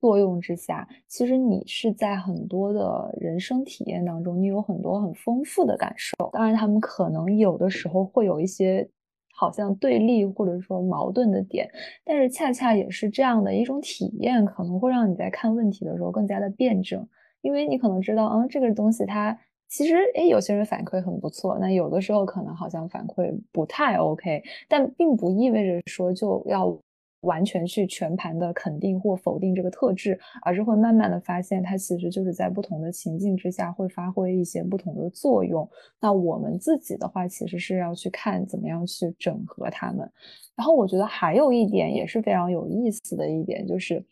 [0.00, 6.30] 作用之下，其实你是在很多的人生体验当中，你有很多很丰富的感受。
[6.32, 8.88] 当然，他们可能有的时候会有一些
[9.34, 11.68] 好像对立或者说矛盾的点，
[12.04, 17.08] 但是恰恰也是这样的一种体验，可能会让你在看问题的时候更加的辩证。
[17.46, 26.76] 因为你可能知道，嗯，这个东西它其实，哎，有些人反馈很不错，那有的时候可能好像反馈不太 OK，但并不意味着说就要
[27.20, 35.68] 完全去全盘的肯定或否定这个特质，而是会慢慢的发现它其实就是在不同的情境之下会发挥一些不同的作用。
[36.00, 40.10] 那我们自己的话，其实是要去看怎么样去整合它们。
[40.56, 44.04] 然后我觉得还有一点也是非常有意思的一点就是。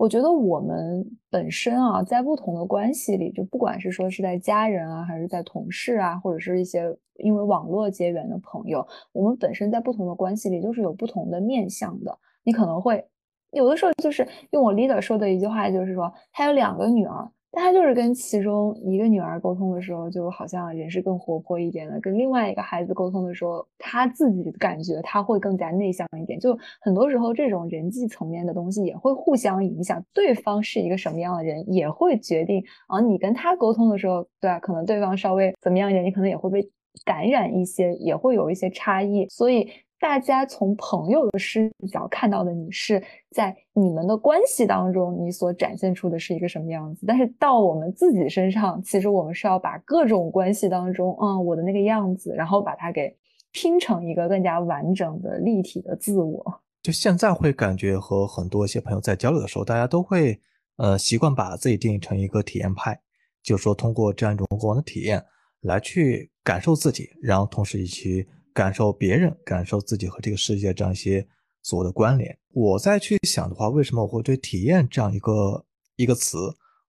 [0.00, 6.84] 我觉得我们本身啊，在不同的关系里，就不管是说是在家人啊，还是在同事啊，或者是一些
[7.18, 12.18] 因为网络结缘的朋友，我们本身在不同的关系里，就是有不同的面相的。
[12.44, 13.06] 你可能会
[13.50, 17.30] 有的时候就是用我 leader 说的一句话，就是说他有两个女儿。
[17.52, 26.38] 但他就是跟其中一个女儿沟通的时候，就好像人是更活泼一点的；跟另外一个孩子沟通的时候，他自己感觉他会更加内向一点。
[26.38, 30.02] 就很多时候，这种人际层面的东西也会互相影响。
[30.14, 36.70] 对方是一个什么样的人，也会决定啊，你跟他沟通的时候，对啊，可能对方稍微怎么样一点，你可能也会被
[37.04, 39.26] 感染一些，也会有一些差异。
[39.28, 39.68] 所以。
[40.00, 43.00] 大家从朋友的视角看到的你是
[43.32, 47.04] 在你们的关系当中，你所展现出的是一个什么样子？
[47.06, 53.14] 但是到我们自己身上，其实我们是要把各种关系当中，嗯，我的那个样子，然后把它给
[53.52, 56.42] 拼成一个更加完整的立体的自我。
[56.82, 60.40] 就现在会感觉和很多一些朋友在交流的时候，大家都会
[60.76, 62.98] 呃习惯把自己定义成一个体验派，
[63.42, 65.22] 就是说通过这样一种过往的体验
[65.60, 68.26] 来去感受自己，然后同时以及。
[68.52, 71.26] 感受别人，感受自己和这个世界这样一些
[71.62, 72.36] 所谓的关联。
[72.52, 75.64] 我再去想的话，为什么我会对体验这样一个
[75.96, 76.36] 一个词，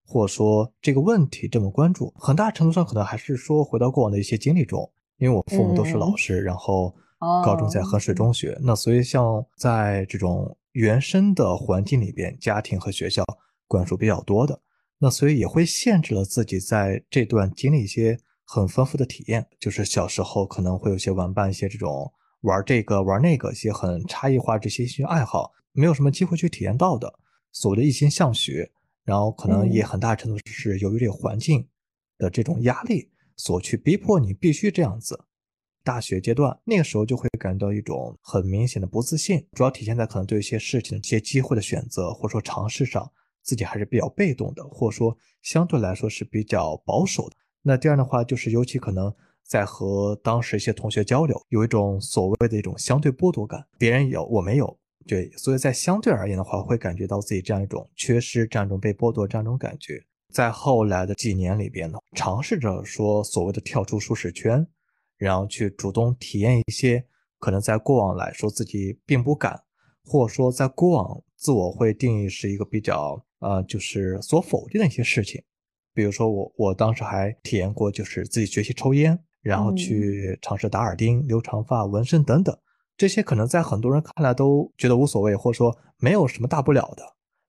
[0.03, 2.13] 或者说这个问题这么关注？
[2.17, 6.95] 很大程度上可能还是说回到过往的一些经历中，因为我父母都是老师，然后
[7.45, 13.23] 高中在衡水中学，那所以像在这种原生的环境里边，家庭和学校
[13.67, 14.59] 灌输比较多的，
[14.97, 18.17] 那所以也会限制了自己在这段经历一些。
[18.53, 27.17] 很丰富的体验，就是小时候可能会有些玩伴一些这种玩这个玩那个一些很差异化这些兴趣爱好，没有什么机会去体验到的。
[27.53, 28.69] 所谓的一心向学，
[29.05, 31.65] 然后可能也很大程度是由于这个环境
[32.17, 35.23] 的这种压力所去逼迫你必须这样子。
[35.81, 43.09] 大学阶段那个时候就会感到一种很明显的不自信，主要体现在可能对一些事情、一些机会的选择或者说尝试上，
[43.43, 47.37] 自己还是比较被动的，或者说相对来说是比较保守的。
[47.61, 60.01] 那第二的话，就是尤其可能在和当时一些同学交流，有一种所谓的一种相对剥夺感，别人有我没有，对，所以在相对而言的话，会感觉到自己这样一种缺失、这样一种被剥夺这样一种感觉。
[60.33, 64.67] 在后来的几年里边呢，尝试着说所谓的跳出舒适圈。
[65.17, 67.05] 然后去主动体验一些
[67.37, 69.61] 可能在过往来说自己并不敢，
[70.03, 75.39] 或者说在过往自我会定义是一个比较呃就是所否定的一些事情，
[75.93, 82.57] 比如说我我当时还体验过就是自己学习抽烟，然后去尝试打耳钉、留长发、纹身等等，
[82.95, 87.03] 这些可能在很多人看来都觉得无所谓，或者说没有什么大不了的，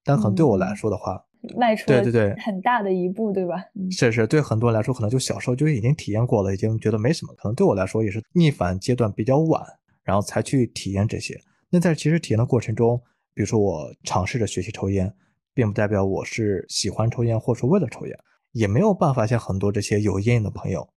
[0.05, 1.25] 但可能对我来说的话。
[1.57, 3.57] 迈出对对对很大的一步，对吧？
[3.91, 7.35] 是是，对很多人来说，可能就小时候就已经体验过了，已经觉得没什么。
[7.35, 9.61] 可能对我来说，也是逆反阶段比较晚，
[10.05, 11.37] 然后才去体验这些。
[11.69, 12.97] 那在其实体验的过程中，
[13.35, 15.13] 比如说我尝试着学习抽烟，
[15.53, 18.17] 并不代表我是喜欢抽烟，或者说为了抽烟，
[18.53, 20.89] 也没有办法像很多这些有烟瘾的朋友，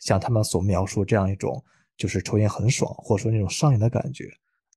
[0.00, 1.64] 像他们所描述这样一种，
[1.96, 4.28] 就是抽烟很爽，或者说那种上瘾的感觉。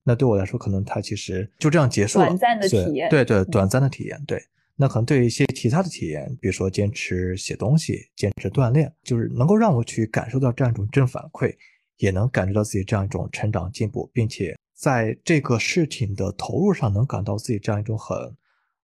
[0.04, 4.42] 那对我来说，可能它其实就这样结束了，短暂的体验，对对，短暂的体验，对。
[4.76, 11.54] 那可能对于一些其他的体验，比如说坚持写东西、坚持锻炼，就是能够让我去感受到这样一种正反馈，
[11.98, 18.18] 也能感觉到自己这样一种成长进步，并且在这个事情的投入上能感到自己这样一种很，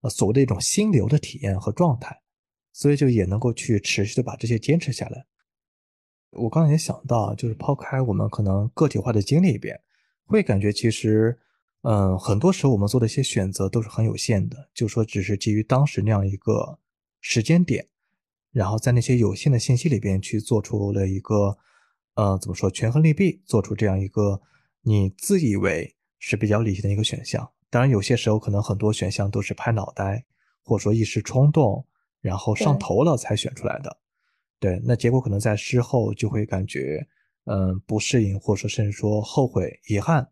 [0.00, 2.18] 呃所谓的一种心流的体验和状态，
[2.72, 5.26] 所以就也能够去持续的把这些坚持下来。
[6.30, 9.80] 我刚才也想到，就是抛开我们可能个体化的经历一遍，
[10.24, 11.38] 会感觉其实。
[11.84, 16.78] 嗯，很多时候我们做的一些选择都是很有限的，就说只是基于当时那样一个
[17.20, 17.88] 时间点，
[18.52, 21.58] 然后在那些有限的信息里边去做出了一个，
[22.14, 24.40] 呃，怎么说权衡利弊，做出这样一个
[24.82, 27.50] 你自以为是比较理性的一个选项。
[27.68, 30.24] 当然，有些时候可能很多选项都是拍脑袋，
[30.62, 31.84] 或者说一时冲动，
[32.22, 33.98] 然后上头了才选出来的。
[34.58, 37.06] 对，那结果可能在事后就会感觉，
[37.44, 40.26] 嗯，不适应，或者说甚至说后悔、遗憾。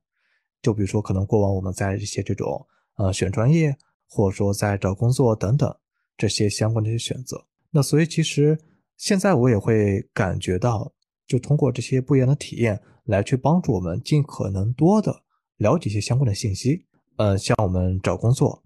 [0.62, 2.66] 就比如说，可能过往我们在一些这种
[2.96, 3.76] 呃选专业，
[4.06, 5.74] 或者说在找工作等等
[6.16, 8.58] 这些相关的一些选择，那所以其实
[8.96, 10.92] 现在我也会感觉到，
[11.26, 15.22] 就通过这些不一样的体验来去帮助我们尽可能多的
[15.56, 16.86] 了解一些相关的信息。
[17.16, 18.62] 呃，像我们找工作，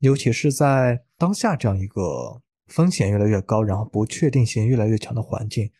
[0.00, 5.70] 尤其是在当下这样一个风险越来越高，然后不确定性越来越强的环境。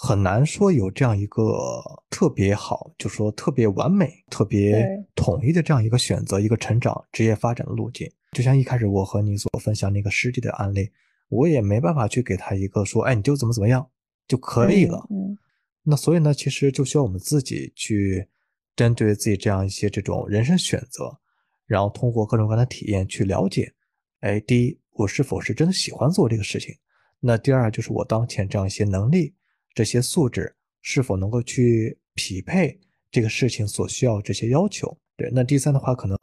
[0.00, 4.86] 很难说有这样一个特别好，就说特别完美、特别
[5.16, 8.08] 统一的这样一个选择、一个成长、职业发展的路径。
[8.30, 10.88] 就像一开始我和你所分享那个师弟的案例，
[11.28, 13.90] 我也没办法去给他一个说，哎，你就怎么怎么样
[14.28, 15.04] 就可以了。
[15.10, 15.36] 嗯，
[15.82, 18.28] 那所以呢，其实就需要我们自己去
[18.76, 21.18] 针对自己这样一些这种人生选择，
[21.66, 23.72] 然后通过各种各样的体验去了解，
[24.20, 26.74] 哎，第一，我是否是真的喜欢做这个事情？
[27.20, 29.32] 那第二，就是我当前这样一些能力。
[29.72, 34.98] 这些素质是否能够去匹配这个事情所需要这些要求？
[35.16, 36.18] 对，那第三的话，可能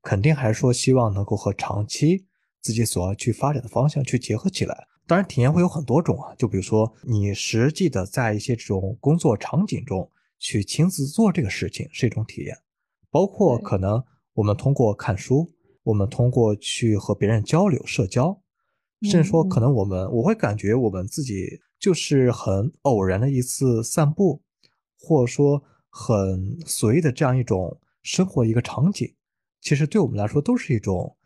[0.00, 2.24] 肯定还是说希望能够和长期
[2.62, 4.86] 自己所要去发展的方向去结合起来。
[5.08, 10.08] 当然，体验会有很多种啊，就比如说你实际的在一些这种工作场景中
[10.38, 12.56] 去亲自做这个事情是一种体验，
[13.10, 14.00] 包括可能
[14.34, 15.50] 我们通过看书，
[15.82, 18.40] 我们通过去和别人交流社交，
[19.02, 21.60] 甚至说可能我们我会感觉我们自己。
[21.80, 24.42] 就是很偶然的一次散步，
[24.98, 29.14] 或者说很随意的这样一种生活一个场景，
[29.62, 31.16] 其实对我们来说都是一种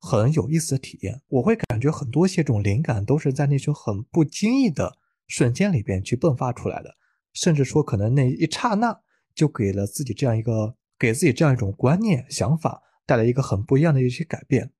[0.00, 1.22] 很有意思的体验。
[1.28, 4.98] 我会感觉很多些种灵感都是在那种很不经意的
[5.28, 6.92] 瞬间里边去迸发出来的，
[7.32, 9.00] 甚至说可能那一刹那
[9.32, 14.70] 就给了自己这样一个给自己这样一种观念想法带来一个很不一样的一些改变。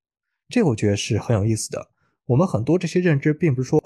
[0.48, 1.90] 这我觉得是很有意思的。
[2.26, 3.80] 我们很多这些认知并不是说。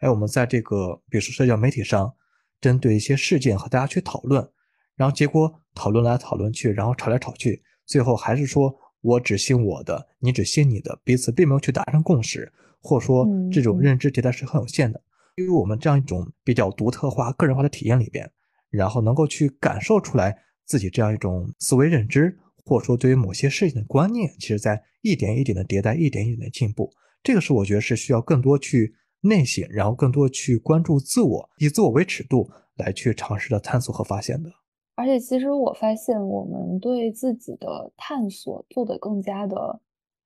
[0.00, 2.14] 哎，我们在这个，比如说社交媒体上，
[2.58, 4.50] 针对一些事件和大家去讨论，
[4.96, 14.98] 然后结果讨论来讨论去，然后吵来吵去，最后还是说我只信我的，你只信你的，彼此并没有去达成共识，或者说这种认知迭代是很有限的。
[15.36, 18.26] 因为我们这样一种比较独特化、个人化的体验里边，
[18.70, 20.34] 然后能够去感受出来
[20.64, 26.90] 自己这样一种思维认知，或者说对于某些事情的观念，其实在一点一点的迭代，一点一点的进步。
[27.22, 28.94] 这个是我觉得是需要更多去。
[29.22, 32.48] 内省，然后更多去关注自我，以自我为尺度
[32.78, 34.48] 来去尝试的探索和发现的。
[34.94, 39.78] 而且其实我发现，我们对自己的探索做得更加的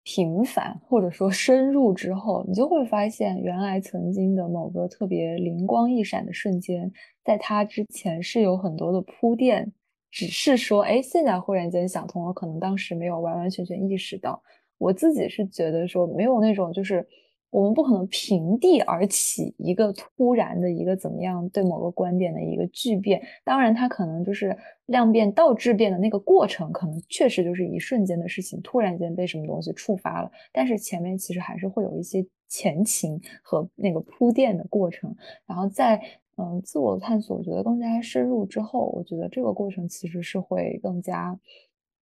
[0.05, 6.89] 频繁，或者说深入之后，你就会发现，原来曾经的某个特别灵光一闪的瞬间，
[7.25, 9.73] 在它之前是有很多的铺垫，
[10.15, 14.41] 只是说，哎，现在忽然间想通了，可能当时没有完完全全意识到。
[14.79, 17.07] 我自己是觉得说，没有那种就是。
[17.51, 23.23] 我们不可能平地而起，一个突然的一个怎么样对某个观点的一个巨变。
[23.45, 30.29] 当然，它可能就是量变到质变的那个过程，可能确实就是一瞬间的事情，突然间被什么东西触发了。
[30.53, 35.15] 但是前面其实还是会有一些前情和那个铺垫的过程。
[35.47, 36.03] 然后在
[36.37, 41.39] 嗯自我探索，我觉得更加深入之后，我觉得这个过程其实是会更加，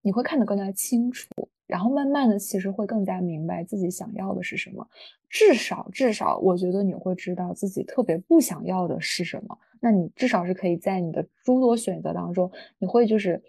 [0.01, 1.29] 你会看得更加清楚。
[1.67, 4.87] 然后慢慢的，其实会更加明白自己想要的是什么。
[5.31, 9.57] 至少，至少，我觉得你会知道自己特别不想要的是什么。
[9.81, 13.43] 那你至少是可以在你的诸多选择当中，你会就是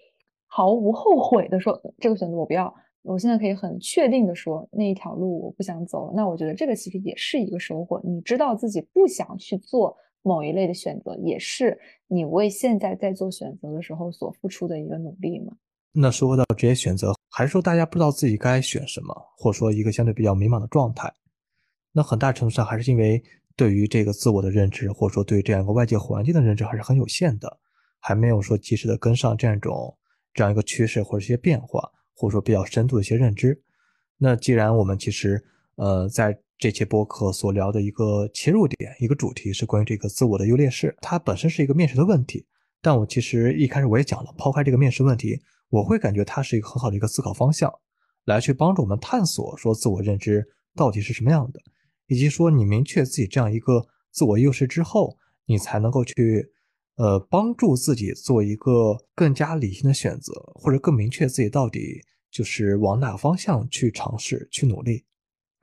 [0.48, 2.74] 毫无后悔的说这个选择我不要。
[3.02, 6.14] 我现在可以很确定的说那一条路我不想走。
[6.16, 8.00] 那我觉得这个其实也是一个收获。
[8.06, 15.56] 你知道自己不想去做某一类的选择，也是你为现在在做选择的时候所付出的一个努力嘛。
[15.92, 17.14] 那说到这些选择。
[17.36, 21.12] 还是说大家不知道自己该选什么，或者说一个相对比较迷茫的状态，
[21.92, 23.24] 那很大程度上还是因为
[23.56, 27.58] 对于这个自我的认知，或者说对这样一个外界环境的认知还是很有限的，
[28.00, 29.98] 还没有说及时的跟上这样一种
[30.32, 33.60] 这样一个趋势或者一些变化，或者说比较深度的一些认知。
[34.20, 35.44] 那既然我们其实
[35.76, 42.46] 呃在这期播客所聊的一个切入点，一个主题是关于这个自我的优劣势，它本身是一个面试的问题，
[42.82, 45.40] 但我其实一开始我也讲了，抛开这个面试问题。
[45.70, 47.74] 我会感觉它是一个很好的一个思考方向，
[48.26, 51.60] 来去帮助我们探索说自我认知到底是什么样的，
[52.06, 55.18] 以及说你明确自己这样一个自我优势之后，
[55.48, 56.48] 你才能够去
[56.98, 62.00] 呃帮助自己做一个更加理性的选择，或者更明确自己到底
[62.30, 65.04] 就是往哪个方向去尝试去努力。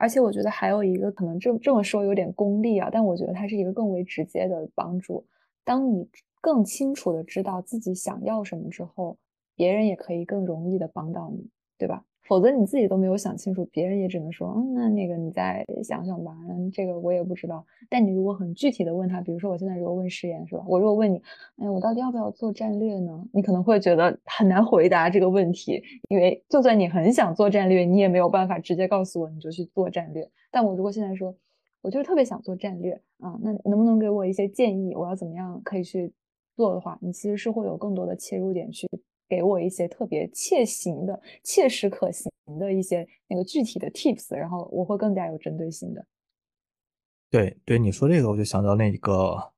[0.01, 5.25] 而且我觉得还有一个可能这这么说有点功利啊，但我觉得它是一个更为直接的帮助。
[5.63, 6.09] 当你
[6.41, 9.17] 更清楚的知道自己想要什么之后。
[9.53, 11.47] 别人也可以更容易的帮到你，
[11.77, 12.03] 对吧？
[12.27, 16.35] 否则你自己都没有想清楚，别人也只能说，嗯，那那个你再想想吧，
[16.71, 17.65] 这个我也不知道。
[17.89, 20.63] 但你如果很具体的问他，比如说我现在如果问誓言，是吧？
[20.67, 21.21] 我如果问你，
[21.57, 23.25] 哎，我到底要不要做战略呢？
[23.33, 30.29] 你可能会觉得很难回答这个问题，因为就算你很想做战略，你也没有办法直接告诉我你就去做战略。
[30.51, 31.35] 但我如果现在说，
[31.81, 34.95] 我就是特别想做战略啊，那能不能给我一些建议？
[34.95, 36.13] 我要怎么样可以去
[36.55, 38.87] 做的话，你其实是会有更多的切入点去。
[39.31, 42.29] 给我一些特别切行的、切实可行
[42.59, 46.05] 的一些那个具体的 tips，然后我会更加有针对性的。
[47.29, 49.53] 对对，你说这个，我就想到那个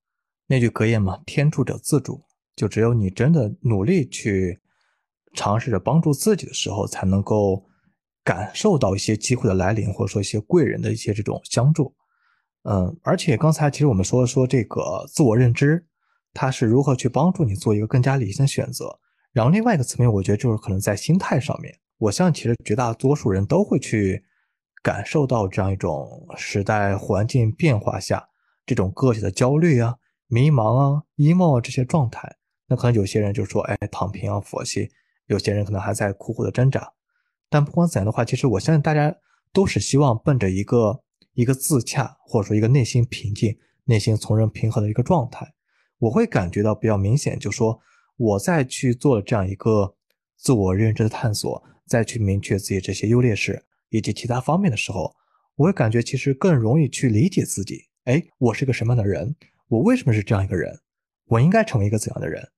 [0.45, 2.21] 那句格言嘛：“天助者自助。”
[2.55, 4.59] 就只有你真的努力去
[5.33, 7.65] 尝试着帮助自己的时候，才能够
[8.23, 11.95] 感受到一些机会的来临，或者说一些贵人的一些这种相助。
[12.69, 15.83] 嗯，而且刚才其实我们说说这个自我认知，
[16.31, 18.99] 它是如何去帮助你做一个更加理性的选择。
[19.33, 24.23] 然后另外一个层面，我觉得就是可能在心态上面，我相信其实绝大多数人都会去
[24.83, 28.29] 感受到这样一种时代环境变化下
[28.63, 29.95] 这种个体的焦虑啊、
[30.27, 32.35] 迷茫啊、emo 啊这些状态。
[32.67, 34.91] 那可能有些人就说：“哎，躺平啊，佛系。”
[35.25, 36.93] 有些人可能还在苦苦的挣扎。
[37.49, 39.15] 但不管怎样的话，其实我相信大家
[39.51, 41.01] 都是希望奔着一个
[41.33, 45.55] 一个自洽，或者说一个内心平静、内心从容平和的一个状态。
[45.97, 47.79] 我会感觉到比较明显，就说。
[48.15, 49.95] 我再去做了这样一个
[50.35, 55.15] 自我认知的探索，再去明确自己这些优劣势以及其他方面的时候，
[55.55, 57.85] 我会感觉其实更容易去理解自己。
[58.05, 59.35] 哎，我是个什么样的人？
[59.67, 60.79] 我为什么是这样一个人？
[61.25, 62.49] 我应该成为一个怎样的人？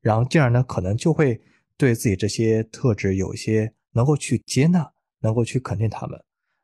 [0.00, 1.40] 然后进而呢，可能就会
[1.76, 6.18] 对自己这些特质有一些能够去接纳，能够去肯定他们。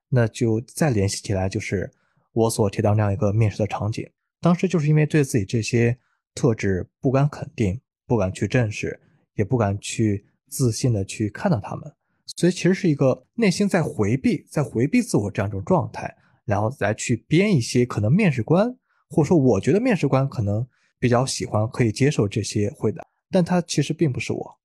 [0.09, 1.93] 那就再联系起来，就是
[2.33, 4.09] 我所提到那样一个面试的场景，
[4.41, 5.99] 当时就是因为对自己这些
[6.35, 7.81] 特质不敢肯定。
[8.07, 9.01] 不敢去正视，
[9.35, 11.93] 也不敢去自信的去看到他们，
[12.37, 18.77] 所以其实是一个内心在回避，在回避自我这样一种状态，然后再去编一些可能面试官
[19.09, 20.67] 或者说我觉得面试官可能
[20.99, 24.59] 比较喜欢可以接受这些回答，但他其实并不是我，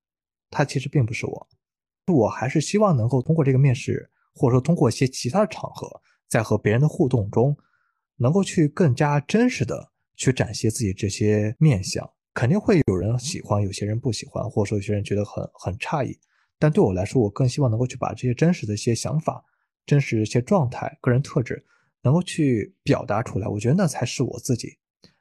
[0.49, 1.47] 他其实并不是我，
[2.07, 7.57] 我还是希望能够通过这个面试，或者说通过一些其他的场合，在和别人的互动中，
[8.17, 12.09] 能够去更加真实的去展现自己这些面相。
[12.37, 16.15] 肯定会有人喜欢，有些人不喜欢，或者说有些人觉得很很诧异。
[16.59, 19.43] 但对我来说，我更希望能够去把这些真实的一些想法、
[19.87, 21.65] 真实的一些状态、个人特质，
[22.03, 23.47] 能够去表达出来。
[23.47, 24.77] 我觉得那才是我自己。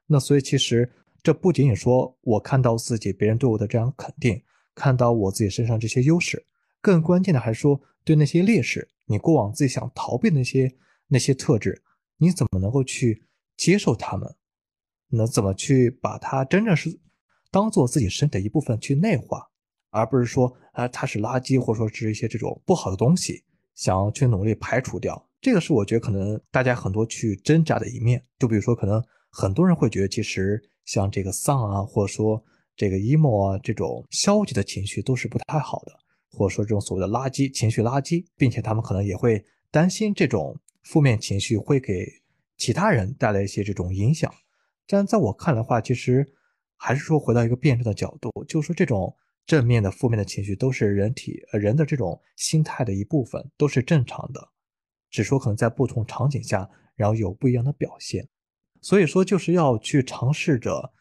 [0.06, 0.92] 那所以其实
[1.22, 4.38] 这不仅仅说我看到自己别人对我的这样肯定，
[4.74, 6.44] 看到我自己身上这些优势，
[6.82, 10.70] 更关键的还是说对那些劣势，你过往自己想逃避那些
[11.08, 11.82] 那些特质，
[12.18, 13.24] 你怎么能够去
[13.56, 14.36] 接受他们？
[15.08, 16.98] 那怎么去把它真正是
[17.50, 19.46] 当做自己身体的一部分去内化，
[19.90, 23.42] 而不是说啊它是垃圾或者说是一些这种不好的东西，
[23.74, 25.28] 想要去努力排除掉。
[25.40, 28.22] 这个是我觉得可能大家很多去挣扎的一面。
[28.38, 30.62] 就比如说，可能很多人会觉得其实。
[30.86, 32.40] 像这个丧啊，或者说
[32.76, 35.92] 这个 emo 啊，这种消极的情绪都是不太好的，
[36.30, 42.06] 或者说这种所谓的垃圾情绪垃圾，并且他们可能也会担心这种负面情绪会给
[42.56, 44.32] 其他人带来一些这种影响。
[44.86, 46.24] 但在我看来的话，其实
[46.76, 49.14] 还是说回到一个辩证的角度，就是说这种
[49.46, 54.48] 正面的、负面的情绪都是人体呃人的这种心态的一部分，都是正常的，
[55.10, 58.28] 只说可能在不同场景下，然后有不一样的表现。
[58.82, 60.92] 所以说，就是要去尝试着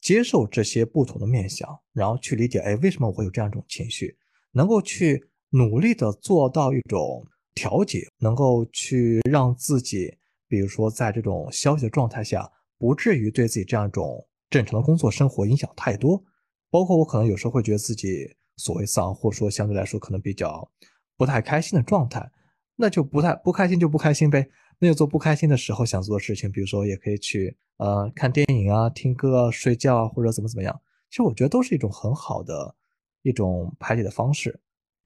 [0.00, 4.16] 接受这些不同的面相，然后去理解，哎，为什么我会有这样一种情绪？
[4.50, 10.18] 能够去努力的做到一种调节，能够去让自己，
[10.48, 16.22] 比如说在这种消极的状态下，不至于对自己这样一种正常的工作生活影响太多。
[16.70, 20.70] 包括我可能有时候会觉得自己所谓丧，或者说相对来说可能比较
[21.16, 22.30] 不太开心的状态，
[22.76, 24.48] 那就不太不开心就不开心呗。
[24.78, 30.80] 那就做不开心的时候想做的事情，比如说也可以去呃看电影啊、听歌、啊睡觉啊，或者怎么怎么样。
[31.08, 32.74] 其实我觉得都是一种很好的
[33.22, 34.58] 一种排解的方式，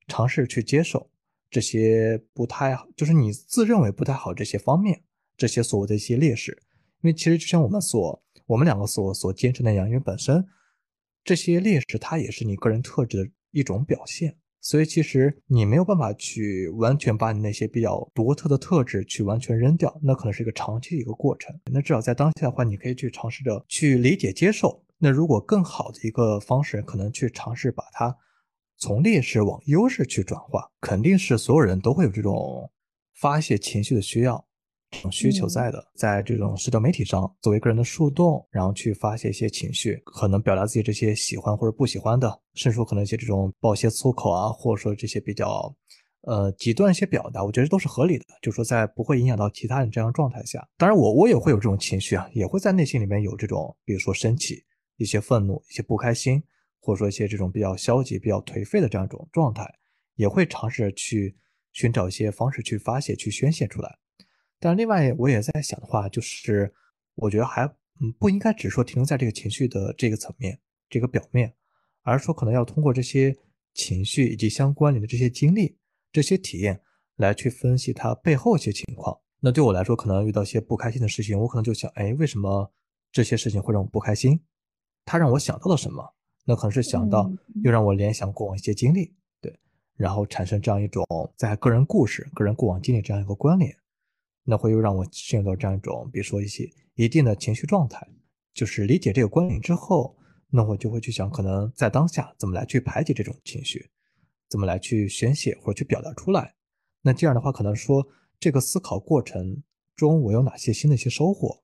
[0.08, 1.10] 尝试去接受
[1.50, 5.02] 这些不太，就是你自认为不太好这些方面，
[5.36, 6.62] 这些所谓的一些劣势。
[7.02, 10.46] 因为其实就像我们所我们两个所所坚持那样，因为本身
[11.24, 14.36] 这些劣势它也是你个人特质的一种表现。
[14.60, 21.56] 所以其实你没有办法去完全把你那些比较独特的特质去完全扔掉，那可能是一个长期的一个过程。
[21.70, 24.82] 那至少在当下的话，你可以去尝试着去理解、接受。
[24.98, 28.16] 那如果更好的一个方式，可能去尝试把它
[28.76, 30.68] 从劣势往优势去转化。
[30.80, 32.68] 肯定是所有人都会有这种
[33.14, 34.45] 发泄情绪的需要。
[34.90, 45.74] 这种需求在的，在这种社交媒体上作为个人的树洞，然后去发泄一些情绪，可能表达自己这些喜欢或者不喜欢的，甚至说可能一些这种爆些粗口啊，或者说这些比较
[46.22, 48.24] 呃极端一些表达，我觉得都是合理的。
[48.40, 54.64] 就是说在不会影响到其他人这样状态下，当然我我也会有这种情绪啊，也会在内心里面有这种，比如说生气、
[54.96, 56.42] 一些愤怒、一些不开心，
[56.80, 59.68] 或者说一些这种比较消极、比较颓废的这样一种状态，
[60.14, 61.36] 也会尝试去
[61.72, 63.98] 寻找一些方式去发泄、去宣泄出来。
[64.58, 66.72] 但另外，我也在想的话，就是
[67.14, 67.64] 我觉得还
[68.00, 71.54] 嗯不应该只说停留在这个情绪的这个层面、这个表面，
[72.02, 73.36] 而是说可能要通过这些
[73.74, 75.76] 情绪以及相关联的这些经历、
[76.10, 76.80] 这些体验
[77.16, 79.18] 来去分析它背后一些情况。
[79.40, 82.72] 那对我来说，可能遇到一些不开心的事情，我可能就想，哎，为什么
[83.12, 84.40] 这些事情会让我不开心？
[85.04, 86.14] 它让我想到了什么？
[86.46, 87.30] 那可能是想到
[87.62, 89.54] 又让我联想过往一些经历，对，
[89.96, 91.04] 然后产生这样一种
[91.36, 93.76] 在个人故事、个人过往经历这样一个关联。
[94.48, 98.06] 那会又让我陷入到这样一种，比如说一些一定的情绪状态，
[98.54, 100.16] 就是理解这个观点之后，
[100.48, 103.90] 那我就会去想，可能在当下怎么来去排解这种情绪，
[104.48, 106.54] 怎么来去宣泄或者去表达出来。
[107.02, 108.06] 那这样的话，可能说
[108.38, 109.60] 这个思考过程
[109.96, 111.62] 中，我有哪些新的一些收获，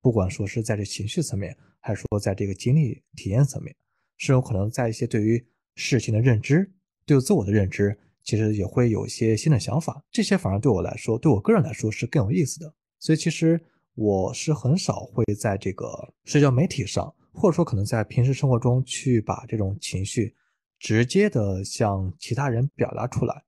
[0.00, 3.76] 不管说是在这情绪层面，还是说在这个经历体验层面，
[4.16, 6.72] 是有可能在一些对于事情的认知，
[7.04, 7.98] 对自我的认知。
[8.24, 12.72] 其实也会有一些新的想法，这些反而对我来说，对我个人来说是更有意思的。
[12.98, 13.60] 所以其实
[13.94, 15.86] 我是很少会在这个
[16.24, 20.34] 社交媒体上，或者说可能在平时生活中去把这种情绪
[20.78, 23.42] 直接的向其他人表达出来，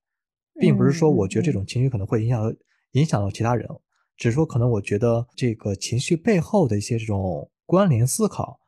[0.60, 2.54] 并不是说我觉得这种情绪可能会影响
[2.92, 3.68] 影响到其他人，
[4.16, 8.58] 只是说可能我觉得这个情绪背后的一些这种关联思考，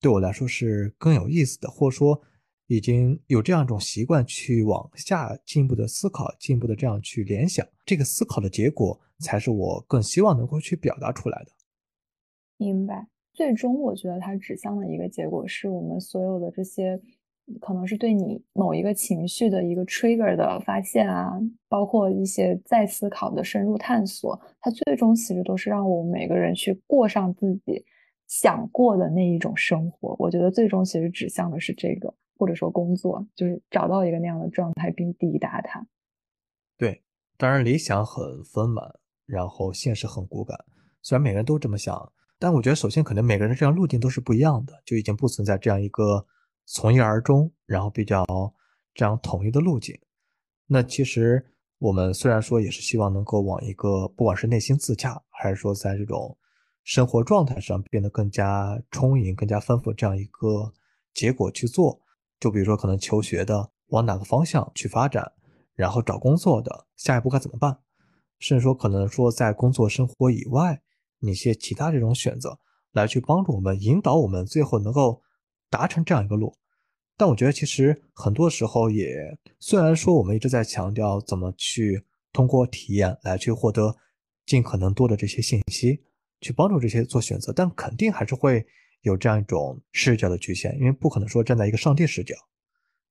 [0.00, 2.22] 对我来说是更有意思的，或者说。
[2.68, 11.52] 已经有这样一种习惯，去往下进一步的思考，进一步的这样去联想，这个思考的结果才是我更希望能够去表达出来的。
[12.56, 17.00] 明白，最终我觉得它指向的一个结果，是我们所有的这些，
[17.60, 21.38] 可能是对你某一个情绪的一个 trigger 的发现啊，
[21.68, 27.84] 包括一些再思考的深入探索，它最终其实都是让我们每个人去过上自己
[28.26, 30.16] 想过的那一种生活。
[30.18, 32.12] 我觉得最终其实指向的是这个。
[32.36, 35.86] 或者说工作，就是找到一个那样的状态并抵达它。
[36.76, 37.02] 对，
[37.36, 38.84] 当然理想很丰满，
[39.24, 40.58] 然后现实很骨感。
[41.02, 46.26] 虽然每个人都这么想，但我觉得首先可能每个人的这样路径都是不一样的，就已经不存在这样一个
[46.66, 48.24] 从一而终，然后比较
[48.92, 49.98] 这样统一的路径。
[50.66, 51.44] 那其实
[51.78, 56.36] 我们虽然说也是希望能够往一个不管是内心自洽，还是说在这种
[56.84, 60.72] 生活状态上变得更加充盈、更加丰富这样一个
[61.14, 62.00] 结果去做。
[62.38, 65.32] 就比如说，可能求学的往哪个方向去发展，
[65.74, 67.78] 然后找工作的下一步该怎么办，
[68.38, 70.80] 甚至说可能说在工作生活以外，
[71.20, 72.58] 一些其他这种选择，
[72.92, 75.22] 来去帮助我们引导我们最后能够
[75.70, 76.54] 达成这样一个路。
[77.16, 83.96] 但我觉得其实很多时候也，虽然说我们一直在强调怎么去通过体验来去获得
[84.44, 86.02] 尽可能多的这些信息，
[86.42, 88.66] 去帮助这些做选择，但肯定还是会。
[89.02, 92.34] 有这样一种视角的局限，因为不可能说站在一个上帝视角，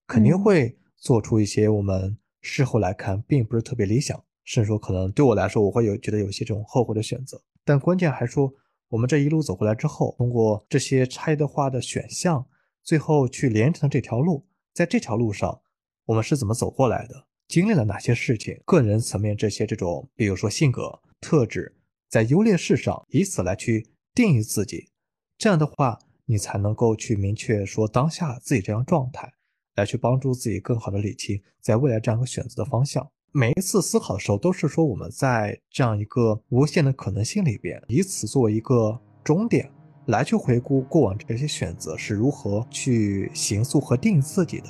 [0.08, 7.42] 肯定会做出一些我们事后来看并不是特别理想，甚至说可能对我来说，我会有觉得有些这种后悔的选择。
[7.64, 8.54] 但关键还说，
[8.90, 12.46] 我们这一路走过来之后，通过这些差异化的选项，
[12.84, 15.62] 最后去连成这条路，在这条路上，
[16.06, 21.76] 我们是怎么走过来的，经历了哪些事情，个人层面这些这种，比如说性格特质，
[22.08, 24.90] 在优劣势上，以此来去定义自己。
[25.38, 29.34] 这样的话，你才能够去明确说当下自己这样状态，
[29.76, 33.06] 来去帮助自己更好的理清在未来这样一个选择的方向。
[33.32, 39.70] 每一次思考的时候，都是说我们在这样一个无限的可能性里边，以此作为一个终点，
[40.06, 44.68] 来去回顾过往这些选择是如何去形塑和定义自己的。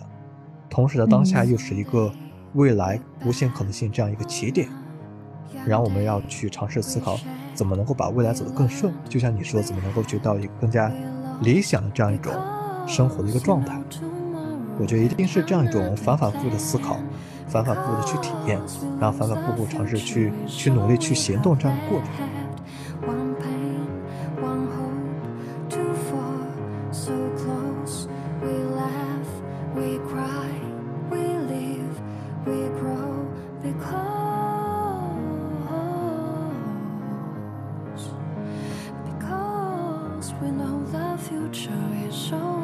[0.67, 2.11] 同时呢当下又是一个
[2.55, 4.67] 未来无限可能性这样一个起点，
[5.65, 7.17] 然后我们要去尝试思考。
[7.53, 8.93] 怎么能够把未来走得更顺？
[9.07, 10.91] 就像你说，怎么能够去到一个更加
[11.41, 12.33] 理想的这样一种
[12.85, 13.81] 生活的一个状态？
[14.77, 16.97] 我觉得一定是这样一种反反复复的思考，
[17.47, 18.59] 反反复复的去体验，
[18.99, 22.09] 然后反反复复尝试去去努力去行动这样的过程。
[40.41, 41.71] we know the future
[42.07, 42.54] is over.